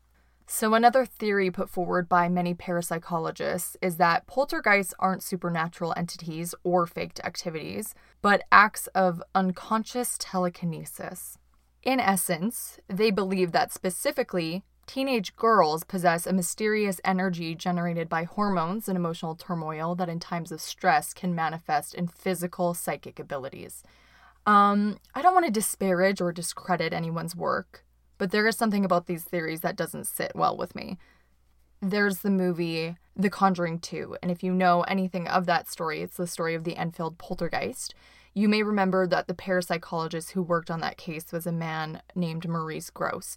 So, 0.46 0.76
another 0.76 1.04
theory 1.04 1.50
put 1.50 1.68
forward 1.68 2.08
by 2.08 2.30
many 2.30 2.54
parapsychologists 2.54 3.76
is 3.82 3.98
that 3.98 4.28
poltergeists 4.28 4.94
aren't 5.00 5.24
supernatural 5.24 5.96
entities 5.98 6.54
or 6.64 6.86
faked 6.86 7.20
activities, 7.24 7.96
but 8.22 8.44
acts 8.52 8.86
of 8.94 9.24
unconscious 9.34 10.16
telekinesis. 10.20 11.40
In 11.82 12.00
essence, 12.00 12.78
they 12.88 13.10
believe 13.10 13.52
that 13.52 13.74
specifically 13.74 14.64
Teenage 14.88 15.36
girls 15.36 15.84
possess 15.84 16.26
a 16.26 16.32
mysterious 16.32 17.02
energy 17.04 17.54
generated 17.54 18.08
by 18.08 18.24
hormones 18.24 18.88
and 18.88 18.96
emotional 18.96 19.36
turmoil 19.36 19.96
that, 19.96 20.08
in 20.08 20.18
times 20.18 20.50
of 20.50 20.62
stress, 20.62 21.14
can 21.14 21.36
manifest 21.36 21.94
in 21.94 22.08
physical 22.08 22.74
psychic 22.74 23.20
abilities. 23.20 23.84
Um, 24.46 24.98
I 25.14 25.22
don't 25.22 25.34
want 25.34 25.46
to 25.46 25.52
disparage 25.52 26.22
or 26.22 26.32
discredit 26.32 26.94
anyone's 26.94 27.36
work, 27.36 27.84
but 28.18 28.32
there 28.32 28.48
is 28.48 28.56
something 28.56 28.86
about 28.86 29.08
these 29.08 29.26
theories 29.26 29.60
that 29.60 29.76
doesn't 29.76 30.08
sit 30.08 30.32
well 30.34 30.56
with 30.56 30.74
me. 30.74 30.98
There's 31.82 32.20
the 32.20 32.32
movie 32.32 32.96
The 33.14 33.30
Conjuring 33.30 33.80
2, 33.80 34.18
and 34.24 34.32
if 34.32 34.42
you 34.42 34.54
know 34.54 34.84
anything 34.84 35.28
of 35.28 35.46
that 35.48 35.70
story, 35.70 36.02
it's 36.02 36.16
the 36.16 36.28
story 36.28 36.56
of 36.56 36.64
the 36.64 36.78
Enfield 36.78 37.18
poltergeist. 37.18 37.94
You 38.34 38.48
may 38.48 38.64
remember 38.64 39.06
that 39.06 39.28
the 39.28 39.34
parapsychologist 39.34 40.32
who 40.32 40.42
worked 40.42 40.72
on 40.72 40.80
that 40.80 40.98
case 40.98 41.32
was 41.34 41.46
a 41.46 41.52
man 41.52 42.02
named 42.16 42.48
Maurice 42.48 42.90
Grosse. 42.90 43.36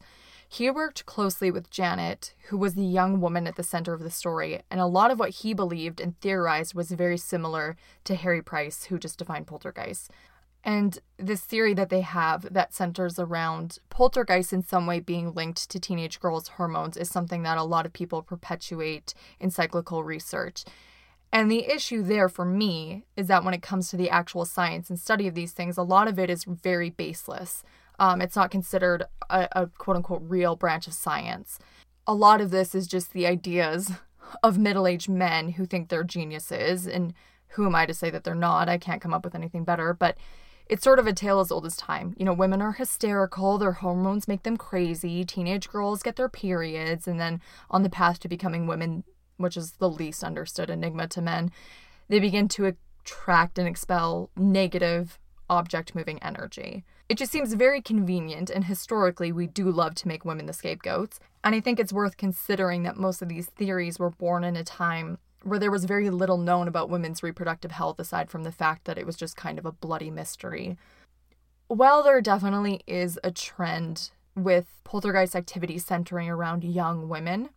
He 0.53 0.69
worked 0.69 1.07
closely 1.07 1.53
with 1.53 1.71
Janet, 1.71 2.35
who 2.49 2.59
was 2.59 2.75
the 2.75 2.83
young 2.83 3.21
woman 3.21 3.47
at 3.47 3.55
the 3.55 3.63
center 3.63 3.95
of 3.95 4.01
the 4.01 4.11
story, 4.11 4.63
and 4.69 4.81
a 4.81 4.87
lot 4.87 5.13
of 5.13 5.19
what 5.21 5.31
he 5.31 5.55
believed 5.55 6.01
and 6.01 6.19
theorized 6.21 6.75
was 6.75 6.91
very 6.91 7.19
similar 7.19 7.77
to 8.03 8.17
Harry 8.17 8.43
Price, 8.43 8.87
who 8.87 8.99
just 8.99 9.21
defined 9.21 9.47
poltergeist. 9.47 10.11
And 10.65 10.99
this 11.19 11.43
theory 11.43 11.73
that 11.75 11.89
they 11.89 12.01
have 12.01 12.53
that 12.53 12.75
centers 12.75 13.17
around 13.17 13.79
poltergeist 13.91 14.53
in 14.53 14.65
some 14.65 14.89
way 14.89 14.99
being 14.99 15.33
linked 15.35 15.71
to 15.71 15.79
teenage 15.79 16.19
girls' 16.19 16.49
hormones 16.49 16.97
is 16.97 17.09
something 17.09 17.45
that 17.45 17.57
a 17.57 17.63
lot 17.63 17.87
of 17.87 17.93
people 17.93 18.21
perpetuate 18.21 19.15
in 19.39 19.53
cyclical 19.53 20.03
research. 20.03 20.65
And 21.33 21.49
the 21.49 21.73
issue 21.73 22.03
there 22.03 22.29
for 22.29 22.45
me 22.45 23.05
is 23.17 23.29
that 23.29 23.45
when 23.45 23.55
it 23.55 23.63
comes 23.63 23.89
to 23.91 23.97
the 23.97 24.11
actual 24.11 24.45
science 24.45 24.91
and 24.91 24.99
study 24.99 25.29
of 25.29 25.37
these 25.37 25.53
things, 25.53 25.79
a 25.79 25.85
lot 25.85 26.09
of 26.09 26.19
it 26.19 26.29
is 26.29 26.43
very 26.43 26.91
baseless. 26.91 27.63
Um, 28.01 28.21
it's 28.21 28.35
not 28.35 28.51
considered 28.51 29.05
a, 29.29 29.47
a 29.53 29.67
quote 29.69 29.97
unquote 29.97 30.23
real 30.25 30.57
branch 30.57 30.89
of 30.89 30.95
science. 30.95 31.59
A 32.07 32.15
lot 32.15 32.41
of 32.41 32.51
this 32.51 32.75
is 32.75 32.89
just 32.89 33.13
the 33.13 33.27
ideas 33.27 33.93
of 34.43 34.59
middle 34.59 34.87
aged 34.87 35.09
men 35.09 35.51
who 35.51 35.67
think 35.67 35.89
they're 35.89 36.03
geniuses. 36.03 36.87
And 36.87 37.15
who 37.49 37.67
am 37.67 37.75
I 37.75 37.87
to 37.87 37.95
say 37.95 38.11
that 38.11 38.25
they're 38.25 38.35
not? 38.35 38.69
I 38.69 38.79
can't 38.79 39.03
come 39.03 39.15
up 39.15 39.25
with 39.25 39.35
anything 39.35 39.65
better. 39.65 39.93
But 39.93 40.17
it's 40.67 40.85
sort 40.85 41.01
of 41.01 41.07
a 41.07 41.13
tale 41.13 41.41
as 41.41 41.51
old 41.51 41.67
as 41.67 41.77
time. 41.77 42.15
You 42.17 42.25
know, 42.25 42.33
women 42.33 42.63
are 42.63 42.73
hysterical, 42.73 43.59
their 43.59 43.73
hormones 43.73 44.29
make 44.29 44.45
them 44.45 44.57
crazy, 44.57 45.25
teenage 45.25 45.69
girls 45.69 46.03
get 46.03 46.15
their 46.15 46.29
periods, 46.29 47.09
and 47.09 47.19
then 47.19 47.41
on 47.71 47.83
the 47.83 47.91
path 47.91 48.21
to 48.21 48.29
becoming 48.29 48.69
women, 48.69 49.03
which 49.37 49.57
is 49.57 49.73
the 49.73 49.91
least 49.91 50.23
understood 50.23 50.71
enigma 50.71 51.09
to 51.09 51.21
men, 51.21 51.51
they 52.09 52.21
begin 52.21 52.47
to 52.49 52.73
attract 53.05 53.59
and 53.59 53.67
expel 53.67 54.31
negative 54.37 55.19
object 55.51 55.95
moving 55.95 56.23
energy. 56.23 56.85
It 57.11 57.19
just 57.19 57.33
seems 57.33 57.53
very 57.53 57.83
convenient, 57.83 58.49
and 58.49 58.65
historically, 58.65 59.33
we 59.33 59.47
do 59.47 59.71
love 59.71 59.95
to 59.97 60.09
make 60.09 60.25
women 60.25 60.47
the 60.47 60.53
scapegoats. 60.55 61.19
And 61.45 61.55
I 61.55 61.61
think 61.61 61.79
it's 61.79 61.93
worth 61.93 62.17
considering 62.17 62.85
that 62.85 62.97
most 62.97 63.21
of 63.21 63.29
these 63.29 63.47
theories 63.47 63.99
were 63.99 64.11
born 64.11 64.45
in 64.45 64.57
a 64.57 64.65
time 64.65 65.19
where 65.43 65.59
there 65.59 65.71
was 65.71 65.85
very 65.85 66.09
little 66.09 66.39
known 66.39 66.69
about 66.69 66.89
women's 66.89 67.23
reproductive 67.23 67.73
health 67.73 67.99
aside 67.99 68.31
from 68.31 68.45
the 68.45 68.53
fact 68.53 68.85
that 68.85 68.99
it 68.99 69.07
was 69.07 69.17
just 69.17 69.37
kind 69.37 69.59
of 69.59 69.67
a 69.67 69.73
bloody 69.73 70.11
mystery. 70.11 70.77
While 71.67 72.03
there 72.03 72.21
definitely 72.21 72.83
is 72.87 73.19
a 73.25 73.31
trend 73.31 74.11
with 74.37 74.67
poltergeist 74.85 75.35
activity 75.35 75.79
centering 75.79 76.29
around 76.29 76.63
young 76.63 77.09
women, 77.09 77.51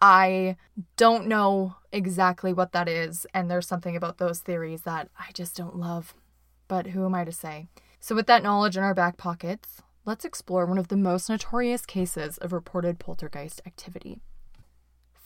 I 0.00 0.56
don't 0.96 1.26
know 1.26 1.76
exactly 1.92 2.52
what 2.52 2.72
that 2.72 2.88
is, 2.88 3.26
and 3.32 3.50
there's 3.50 3.66
something 3.66 3.96
about 3.96 4.18
those 4.18 4.40
theories 4.40 4.82
that 4.82 5.08
I 5.18 5.30
just 5.32 5.56
don't 5.56 5.76
love. 5.76 6.14
But 6.68 6.88
who 6.88 7.04
am 7.04 7.14
I 7.14 7.24
to 7.24 7.32
say? 7.32 7.68
So, 8.00 8.14
with 8.14 8.26
that 8.26 8.42
knowledge 8.42 8.76
in 8.76 8.82
our 8.82 8.94
back 8.94 9.16
pockets, 9.16 9.82
let's 10.04 10.24
explore 10.24 10.66
one 10.66 10.78
of 10.78 10.88
the 10.88 10.96
most 10.96 11.28
notorious 11.28 11.86
cases 11.86 12.38
of 12.38 12.52
reported 12.52 12.98
poltergeist 12.98 13.60
activity. 13.66 14.20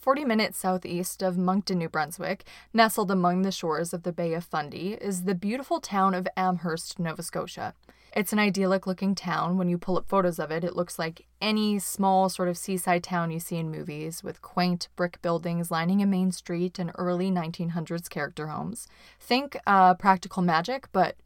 40 0.01 0.25
minutes 0.25 0.59
southeast 0.59 1.23
of 1.23 1.37
Moncton, 1.37 1.79
New 1.79 1.89
Brunswick, 1.91 2.45
nestled 2.73 3.11
among 3.11 3.43
the 3.43 3.53
shores 3.53 3.93
of 3.93 4.03
the 4.03 4.13
Bay 4.13 4.33
of 4.33 4.45
Fundy, 4.45 4.95
is 4.95 5.25
the 5.25 5.35
beautiful 5.35 5.79
town 5.79 6.15
of 6.15 6.27
Amherst, 6.39 6.99
Nova 6.99 7.23
Scotia. 7.23 7.75
It's 8.17 8.33
an 8.33 8.39
idyllic 8.39 8.87
looking 8.87 9.15
town. 9.15 9.57
When 9.59 9.69
you 9.69 9.79
pull 9.79 9.99
up 9.99 10.09
photos 10.09 10.39
of 10.39 10.51
it, 10.51 10.65
it 10.65 10.75
looks 10.75 10.99
like 10.99 11.27
any 11.41 11.79
small 11.79 12.29
sort 12.29 12.49
of 12.49 12.57
seaside 12.57 13.05
town 13.05 13.31
you 13.31 13.39
see 13.39 13.57
in 13.57 13.71
movies, 13.71 14.25
with 14.25 14.43
quaint 14.43 14.89
brick 14.97 15.21
buildings 15.23 15.71
lining 15.71 16.03
a 16.03 16.07
main 16.07 16.33
street 16.33 16.79
and 16.79 16.91
early 16.97 17.31
1900s 17.31 18.09
character 18.09 18.49
homes. 18.49 18.89
Think 19.21 19.57
uh, 19.67 19.95
practical 19.95 20.43
magic, 20.43 20.89
but 20.93 21.17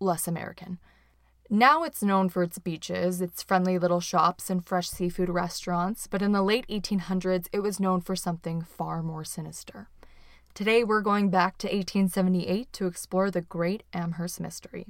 less 0.00 0.26
American. 0.26 0.78
Now 1.48 1.82
it's 1.82 2.02
known 2.02 2.28
for 2.28 2.42
its 2.42 2.58
beaches, 2.58 3.20
its 3.20 3.42
friendly 3.42 3.78
little 3.78 4.00
shops, 4.00 4.50
and 4.50 4.64
fresh 4.64 4.88
seafood 4.88 5.28
restaurants, 5.28 6.06
but 6.06 6.22
in 6.22 6.32
the 6.32 6.42
late 6.42 6.66
1800s 6.68 7.48
it 7.52 7.60
was 7.60 7.80
known 7.80 8.00
for 8.00 8.16
something 8.16 8.62
far 8.62 9.02
more 9.02 9.24
sinister. 9.24 9.88
Today 10.54 10.84
we're 10.84 11.00
going 11.00 11.28
back 11.28 11.58
to 11.58 11.66
1878 11.66 12.72
to 12.72 12.86
explore 12.86 13.30
the 13.30 13.40
Great 13.40 13.82
Amherst 13.92 14.40
Mystery. 14.40 14.86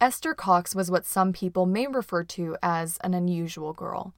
Esther 0.00 0.32
Cox 0.32 0.74
was 0.74 0.90
what 0.90 1.04
some 1.04 1.32
people 1.32 1.66
may 1.66 1.86
refer 1.86 2.24
to 2.24 2.56
as 2.62 2.96
an 3.04 3.12
unusual 3.12 3.74
girl. 3.74 4.14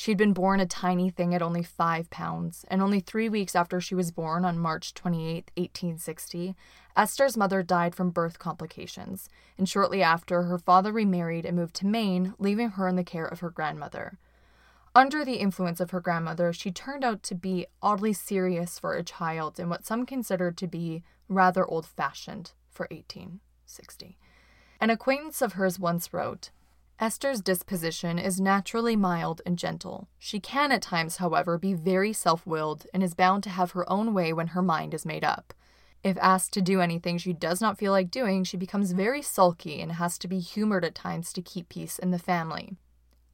She'd 0.00 0.16
been 0.16 0.32
born 0.32 0.60
a 0.60 0.66
tiny 0.66 1.10
thing 1.10 1.34
at 1.34 1.42
only 1.42 1.62
five 1.62 2.08
pounds, 2.08 2.64
and 2.68 2.80
only 2.80 3.00
three 3.00 3.28
weeks 3.28 3.54
after 3.54 3.82
she 3.82 3.94
was 3.94 4.10
born 4.10 4.46
on 4.46 4.58
March 4.58 4.94
28, 4.94 5.50
1860, 5.58 6.56
Esther's 6.96 7.36
mother 7.36 7.62
died 7.62 7.94
from 7.94 8.08
birth 8.08 8.38
complications, 8.38 9.28
and 9.58 9.68
shortly 9.68 10.02
after, 10.02 10.44
her 10.44 10.56
father 10.56 10.90
remarried 10.90 11.44
and 11.44 11.54
moved 11.54 11.74
to 11.74 11.86
Maine, 11.86 12.32
leaving 12.38 12.70
her 12.70 12.88
in 12.88 12.96
the 12.96 13.04
care 13.04 13.26
of 13.26 13.40
her 13.40 13.50
grandmother. 13.50 14.18
Under 14.94 15.22
the 15.22 15.34
influence 15.34 15.80
of 15.80 15.90
her 15.90 16.00
grandmother, 16.00 16.50
she 16.54 16.70
turned 16.72 17.04
out 17.04 17.22
to 17.24 17.34
be 17.34 17.66
oddly 17.82 18.14
serious 18.14 18.78
for 18.78 18.94
a 18.94 19.02
child 19.02 19.60
and 19.60 19.68
what 19.68 19.84
some 19.84 20.06
considered 20.06 20.56
to 20.56 20.66
be 20.66 21.02
rather 21.28 21.66
old 21.66 21.84
fashioned 21.84 22.52
for 22.70 22.86
1860. 22.90 24.16
An 24.80 24.88
acquaintance 24.88 25.42
of 25.42 25.52
hers 25.52 25.78
once 25.78 26.14
wrote, 26.14 26.48
Esther's 27.00 27.40
disposition 27.40 28.18
is 28.18 28.42
naturally 28.42 28.94
mild 28.94 29.40
and 29.46 29.56
gentle. 29.56 30.06
She 30.18 30.38
can 30.38 30.70
at 30.70 30.82
times, 30.82 31.16
however, 31.16 31.56
be 31.56 31.72
very 31.72 32.12
self 32.12 32.46
willed 32.46 32.86
and 32.92 33.02
is 33.02 33.14
bound 33.14 33.42
to 33.44 33.50
have 33.50 33.70
her 33.70 33.90
own 33.90 34.12
way 34.12 34.34
when 34.34 34.48
her 34.48 34.60
mind 34.60 34.92
is 34.92 35.06
made 35.06 35.24
up. 35.24 35.54
If 36.04 36.18
asked 36.18 36.52
to 36.52 36.60
do 36.60 36.82
anything 36.82 37.16
she 37.16 37.32
does 37.32 37.58
not 37.58 37.78
feel 37.78 37.90
like 37.90 38.10
doing, 38.10 38.44
she 38.44 38.58
becomes 38.58 38.92
very 38.92 39.22
sulky 39.22 39.80
and 39.80 39.92
has 39.92 40.18
to 40.18 40.28
be 40.28 40.40
humored 40.40 40.84
at 40.84 40.94
times 40.94 41.32
to 41.32 41.42
keep 41.42 41.70
peace 41.70 41.98
in 41.98 42.10
the 42.10 42.18
family. 42.18 42.76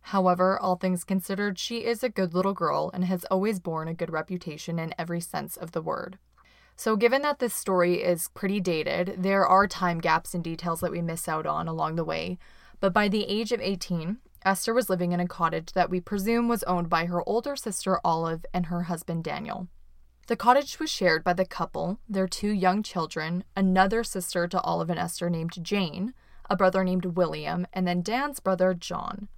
However, 0.00 0.56
all 0.56 0.76
things 0.76 1.02
considered, 1.02 1.58
she 1.58 1.78
is 1.78 2.04
a 2.04 2.08
good 2.08 2.34
little 2.34 2.54
girl 2.54 2.92
and 2.94 3.04
has 3.06 3.24
always 3.24 3.58
borne 3.58 3.88
a 3.88 3.94
good 3.94 4.12
reputation 4.12 4.78
in 4.78 4.94
every 4.96 5.20
sense 5.20 5.56
of 5.56 5.72
the 5.72 5.82
word. 5.82 6.18
So, 6.76 6.94
given 6.94 7.22
that 7.22 7.38
this 7.38 7.54
story 7.54 8.02
is 8.02 8.28
pretty 8.28 8.60
dated, 8.60 9.14
there 9.18 9.46
are 9.46 9.66
time 9.66 9.98
gaps 9.98 10.34
and 10.34 10.44
details 10.44 10.80
that 10.80 10.92
we 10.92 11.00
miss 11.00 11.26
out 11.26 11.46
on 11.46 11.66
along 11.66 11.96
the 11.96 12.04
way, 12.04 12.38
but 12.80 12.92
by 12.92 13.08
the 13.08 13.24
age 13.24 13.52
of 13.52 13.60
18, 13.60 14.18
Esther 14.44 14.72
was 14.72 14.88
living 14.88 15.12
in 15.12 15.20
a 15.20 15.26
cottage 15.26 15.72
that 15.72 15.90
we 15.90 16.00
presume 16.00 16.46
was 16.46 16.62
owned 16.64 16.88
by 16.88 17.06
her 17.06 17.26
older 17.28 17.56
sister 17.56 17.98
Olive 18.04 18.46
and 18.54 18.66
her 18.66 18.84
husband 18.84 19.24
Daniel. 19.24 19.68
The 20.28 20.36
cottage 20.36 20.78
was 20.78 20.90
shared 20.90 21.22
by 21.22 21.32
the 21.32 21.44
couple, 21.44 22.00
their 22.08 22.26
two 22.26 22.50
young 22.50 22.82
children, 22.82 23.44
another 23.56 24.02
sister 24.02 24.48
to 24.48 24.60
Olive 24.60 24.90
and 24.90 24.98
Esther 24.98 25.30
named 25.30 25.64
Jane, 25.64 26.14
a 26.50 26.56
brother 26.56 26.84
named 26.84 27.04
William, 27.04 27.66
and 27.72 27.86
then 27.86 28.02
Dan's 28.02 28.40
brother 28.40 28.74
John. 28.74 29.28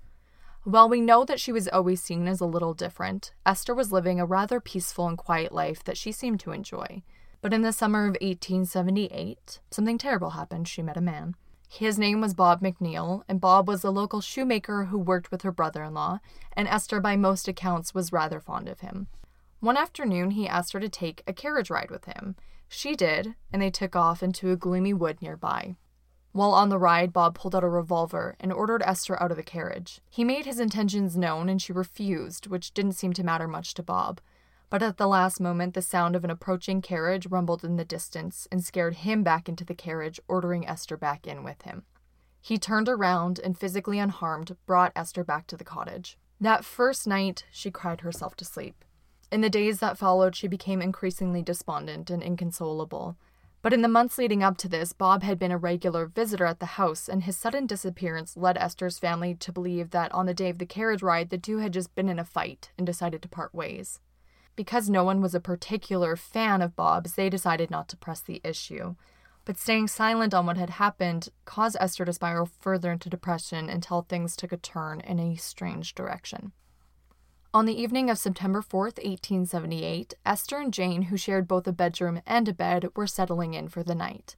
While 0.65 0.89
we 0.89 1.01
know 1.01 1.25
that 1.25 1.41
she 1.41 1.53
was 1.53 1.69
always 1.69 2.03
seen 2.03 2.27
as 2.27 2.41
a 2.41 2.47
little 2.47 2.75
different, 2.75 3.33
Esther 3.47 3.75
was 3.75 3.93
living 3.93 4.21
a 4.21 4.27
rather 4.27 4.61
peaceful 4.61 5.07
and 5.07 5.17
quiet 5.17 5.53
life 5.53 5.85
that 5.85 5.97
she 5.97 6.13
seemed 6.13 6.41
to 6.41 6.53
enjoy. 6.53 7.03
But 7.41 7.55
in 7.55 7.63
the 7.63 7.73
summer 7.73 8.03
of 8.05 8.17
1878, 8.21 9.61
something 9.71 9.97
terrible 9.97 10.31
happened. 10.31 10.69
She 10.69 10.83
met 10.83 10.97
a 10.97 11.01
man. 11.01 11.37
His 11.69 11.99
name 11.99 12.21
was 12.23 12.33
Bob 12.33 12.63
McNeil, 12.63 13.23
and 13.29 13.41
Bob 13.41 13.69
was 13.69 13.85
a 13.85 13.91
local 13.91 14.23
shoemaker 14.23 14.87
who 14.87 14.99
worked 14.99 15.31
with 15.31 15.43
her 15.43 15.53
brother 15.53 15.85
in 15.85 15.95
law, 15.95 16.19
and 16.55 16.67
Esther, 16.67 16.99
by 16.99 17.15
most 17.15 17.47
accounts, 17.47 17.95
was 17.95 18.13
rather 18.13 18.41
fond 18.41 18.69
of 18.69 18.81
him. 18.81 19.07
One 19.61 19.77
afternoon, 19.77 20.33
he 20.33 20.49
asked 20.49 20.73
her 20.73 20.81
to 20.81 20.89
take 20.89 21.23
a 21.27 21.33
carriage 21.33 21.69
ride 21.69 21.91
with 21.91 22.07
him. 22.07 22.37
She 22.69 22.97
did, 22.97 23.35
and 23.53 23.61
they 23.61 23.71
took 23.71 23.95
off 23.95 24.23
into 24.23 24.51
a 24.51 24.57
gloomy 24.57 24.95
wood 24.95 25.21
nearby. 25.21 25.77
While 26.33 26.53
on 26.53 26.69
the 26.69 26.79
ride, 26.79 27.13
Bob 27.13 27.35
pulled 27.35 27.55
out 27.55 27.65
a 27.65 27.69
revolver 27.69 28.35
and 28.41 28.53
ordered 28.53 28.83
Esther 28.83 29.21
out 29.23 29.31
of 29.31 29.37
the 29.37 29.43
carriage. 29.43 30.01
He 30.09 30.25
made 30.25 30.47
his 30.47 30.61
intentions 30.61 31.19
known, 31.19 31.49
and 31.49 31.61
she 31.61 31.73
refused, 31.73 32.47
which 32.47 32.73
didn't 32.73 32.93
seem 32.93 33.13
to 33.15 33.25
matter 33.25 33.49
much 33.49 33.75
to 33.75 33.83
Bob. 33.83 34.21
But 34.71 34.83
at 34.83 34.99
the 34.99 35.07
last 35.07 35.41
moment, 35.41 35.73
the 35.73 35.83
sound 35.83 36.15
of 36.15 36.25
an 36.25 36.31
approaching 36.31 36.83
carriage 36.83 37.27
rumbled 37.27 37.65
in 37.65 37.77
the 37.77 37.85
distance 37.85 38.47
and 38.53 38.63
scared 38.63 38.97
him 38.97 39.23
back 39.23 39.49
into 39.49 39.65
the 39.65 39.75
carriage, 39.75 40.21
ordering 40.29 40.69
Esther 40.69 40.97
back 40.97 41.27
in 41.27 41.43
with 41.43 41.63
him. 41.63 41.85
He 42.41 42.59
turned 42.59 42.89
around 42.89 43.39
and, 43.39 43.59
physically 43.59 43.99
unharmed, 43.99 44.57
brought 44.67 44.93
Esther 44.95 45.25
back 45.25 45.47
to 45.49 45.57
the 45.57 45.65
cottage. 45.65 46.19
That 46.41 46.65
first 46.65 47.07
night, 47.07 47.45
she 47.51 47.71
cried 47.71 48.03
herself 48.03 48.37
to 48.37 48.45
sleep. 48.45 48.85
In 49.33 49.41
the 49.41 49.51
days 49.51 49.81
that 49.81 49.99
followed, 49.99 50.37
she 50.37 50.49
became 50.49 50.81
increasingly 50.81 51.43
despondent 51.43 52.11
and 52.11 52.23
inconsolable. 52.23 53.17
But 53.61 53.73
in 53.73 53.83
the 53.83 53.89
months 53.89 54.19
leading 54.19 54.43
up 54.43 54.57
to 54.59 54.69
this, 54.69 54.93
Bob 54.93 55.23
had 55.23 55.39
been 55.39 55.51
a 55.51 55.59
regular 55.59 56.07
visitor 56.07 56.47
at 56.47 56.61
the 56.61 56.67
house, 56.67 57.09
and 57.09 57.25
his 57.25 57.37
sudden 57.37 57.67
disappearance 57.67 58.37
led 58.37 58.57
Esther's 58.57 58.99
family 58.99 59.35
to 59.35 59.53
believe 59.53 59.91
that 59.91 60.13
on 60.13 60.27
the 60.27 60.35
day 60.35 60.49
of 60.49 60.59
the 60.59 60.67
carriage 60.67 61.03
ride, 61.03 61.31
the 61.31 61.39
two 61.39 61.59
had 61.59 61.73
just 61.73 61.95
been 61.95 62.09
in 62.09 62.19
a 62.19 62.25
fight 62.25 62.71
and 62.79 62.87
decided 62.87 63.21
to 63.23 63.29
part 63.29 63.55
ways. 63.55 64.01
Because 64.59 64.91
no 64.91 65.05
one 65.05 65.21
was 65.21 65.37
a 65.37 65.41
particular 65.41 66.17
fan 66.17 66.63
of 66.63 66.75
Bob's, 66.75 67.15
they 67.15 67.31
decided 67.31 67.71
not 67.71 67.89
to 67.91 67.97
press 67.97 68.21
the 68.21 68.41
issue. 68.43 68.97
But 69.45 69.57
staying 69.57 69.87
silent 69.87 70.35
on 70.35 70.47
what 70.47 70.57
had 70.57 70.71
happened 70.71 71.29
caused 71.45 71.77
Esther 71.79 72.05
to 72.05 72.13
spiral 72.13 72.51
further 72.59 72.91
into 72.91 73.09
depression 73.09 73.69
until 73.69 74.03
things 74.03 74.35
took 74.35 74.51
a 74.51 74.57
turn 74.57 74.99
in 74.99 75.21
a 75.21 75.37
strange 75.37 75.95
direction. 75.95 76.51
On 77.55 77.67
the 77.67 77.81
evening 77.81 78.11
of 78.11 78.19
September 78.19 78.61
4th, 78.61 78.99
1878, 78.99 80.15
Esther 80.27 80.59
and 80.59 80.75
Jane, 80.75 81.03
who 81.03 81.17
shared 81.17 81.47
both 81.47 81.69
a 81.69 81.73
bedroom 81.73 82.21
and 82.27 82.49
a 82.49 82.53
bed, 82.53 82.89
were 82.97 83.07
settling 83.07 83.55
in 83.55 83.69
for 83.69 83.85
the 83.85 83.95
night. 83.95 84.35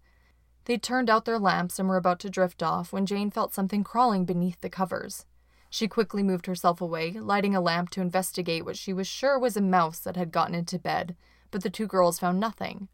They 0.67 0.77
turned 0.77 1.09
out 1.09 1.25
their 1.25 1.39
lamps 1.39 1.79
and 1.79 1.89
were 1.89 1.97
about 1.97 2.21
to 2.21 2.29
drift 2.29 2.63
off 2.63 2.93
when 2.93 3.07
Jane 3.07 3.31
felt 3.31 3.55
something 3.55 3.83
crawling 3.83 4.27
beneath 4.27 4.61
the 4.61 4.69
covers. 4.69 5.25
She 5.71 5.87
quickly 5.87 6.25
moved 6.25 6.47
herself 6.47 6.81
away, 6.81 7.13
lighting 7.13 7.55
a 7.55 7.61
lamp 7.61 7.91
to 7.91 8.01
investigate 8.01 8.65
what 8.65 8.77
she 8.77 8.93
was 8.93 9.07
sure 9.07 9.39
was 9.39 9.57
a 9.57 9.63
mouse 9.63 10.01
that 10.01 10.17
had 10.17 10.33
gotten 10.33 10.55
into 10.55 10.81
bed, 10.81 11.15
but 11.53 11.63
the 11.63 11.71
two 11.71 11.87
girls 11.87 12.19
found 12.19 12.41
nothing. 12.41 12.89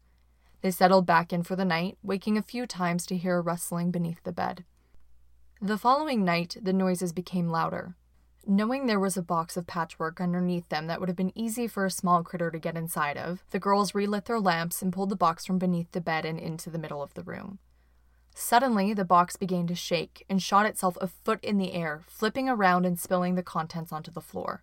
They 0.61 0.69
settled 0.69 1.07
back 1.07 1.33
in 1.33 1.41
for 1.41 1.55
the 1.55 1.65
night, 1.65 1.97
waking 2.03 2.37
a 2.37 2.43
few 2.43 2.67
times 2.67 3.07
to 3.07 3.17
hear 3.17 3.37
a 3.37 3.41
rustling 3.41 3.89
beneath 3.89 4.21
the 4.23 4.31
bed. 4.31 4.63
The 5.59 5.77
following 5.77 6.23
night, 6.23 6.55
the 6.61 6.71
noises 6.71 7.13
became 7.13 7.49
louder. 7.49 7.95
Knowing 8.45 8.85
there 8.85 8.99
was 8.99 9.17
a 9.17 9.23
box 9.23 9.57
of 9.57 9.65
patchwork 9.65 10.21
underneath 10.21 10.69
them 10.69 10.85
that 10.85 10.99
would 10.99 11.09
have 11.09 11.15
been 11.15 11.37
easy 11.37 11.67
for 11.67 11.83
a 11.83 11.91
small 11.91 12.23
critter 12.23 12.51
to 12.51 12.59
get 12.59 12.77
inside 12.77 13.17
of, 13.17 13.43
the 13.49 13.59
girls 13.59 13.95
relit 13.95 14.25
their 14.25 14.39
lamps 14.39 14.83
and 14.83 14.93
pulled 14.93 15.09
the 15.09 15.15
box 15.15 15.45
from 15.45 15.57
beneath 15.57 15.91
the 15.93 15.99
bed 15.99 16.25
and 16.25 16.39
into 16.39 16.69
the 16.69 16.77
middle 16.77 17.01
of 17.01 17.15
the 17.15 17.23
room. 17.23 17.57
Suddenly, 18.39 18.93
the 18.93 19.03
box 19.03 19.35
began 19.35 19.65
to 19.65 19.73
shake 19.73 20.23
and 20.29 20.41
shot 20.41 20.67
itself 20.67 20.95
a 21.01 21.07
foot 21.07 21.43
in 21.43 21.57
the 21.57 21.73
air, 21.73 22.03
flipping 22.05 22.47
around 22.47 22.85
and 22.85 22.99
spilling 22.99 23.33
the 23.33 23.41
contents 23.41 23.91
onto 23.91 24.11
the 24.11 24.21
floor. 24.21 24.61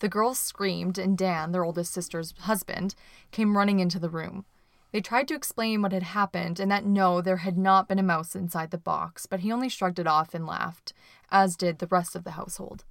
The 0.00 0.08
girls 0.08 0.40
screamed, 0.40 0.98
and 0.98 1.16
Dan, 1.16 1.52
their 1.52 1.64
oldest 1.64 1.92
sister's 1.92 2.34
husband, 2.36 2.96
came 3.30 3.56
running 3.56 3.78
into 3.78 4.00
the 4.00 4.10
room. 4.10 4.44
They 4.90 5.00
tried 5.00 5.28
to 5.28 5.36
explain 5.36 5.82
what 5.82 5.92
had 5.92 6.02
happened 6.02 6.58
and 6.58 6.68
that 6.72 6.84
no, 6.84 7.20
there 7.20 7.36
had 7.36 7.56
not 7.56 7.86
been 7.86 8.00
a 8.00 8.02
mouse 8.02 8.34
inside 8.34 8.72
the 8.72 8.76
box, 8.76 9.24
but 9.24 9.38
he 9.40 9.52
only 9.52 9.68
shrugged 9.68 10.00
it 10.00 10.08
off 10.08 10.34
and 10.34 10.44
laughed, 10.44 10.92
as 11.30 11.56
did 11.56 11.78
the 11.78 11.86
rest 11.86 12.16
of 12.16 12.24
the 12.24 12.32
household. 12.32 12.84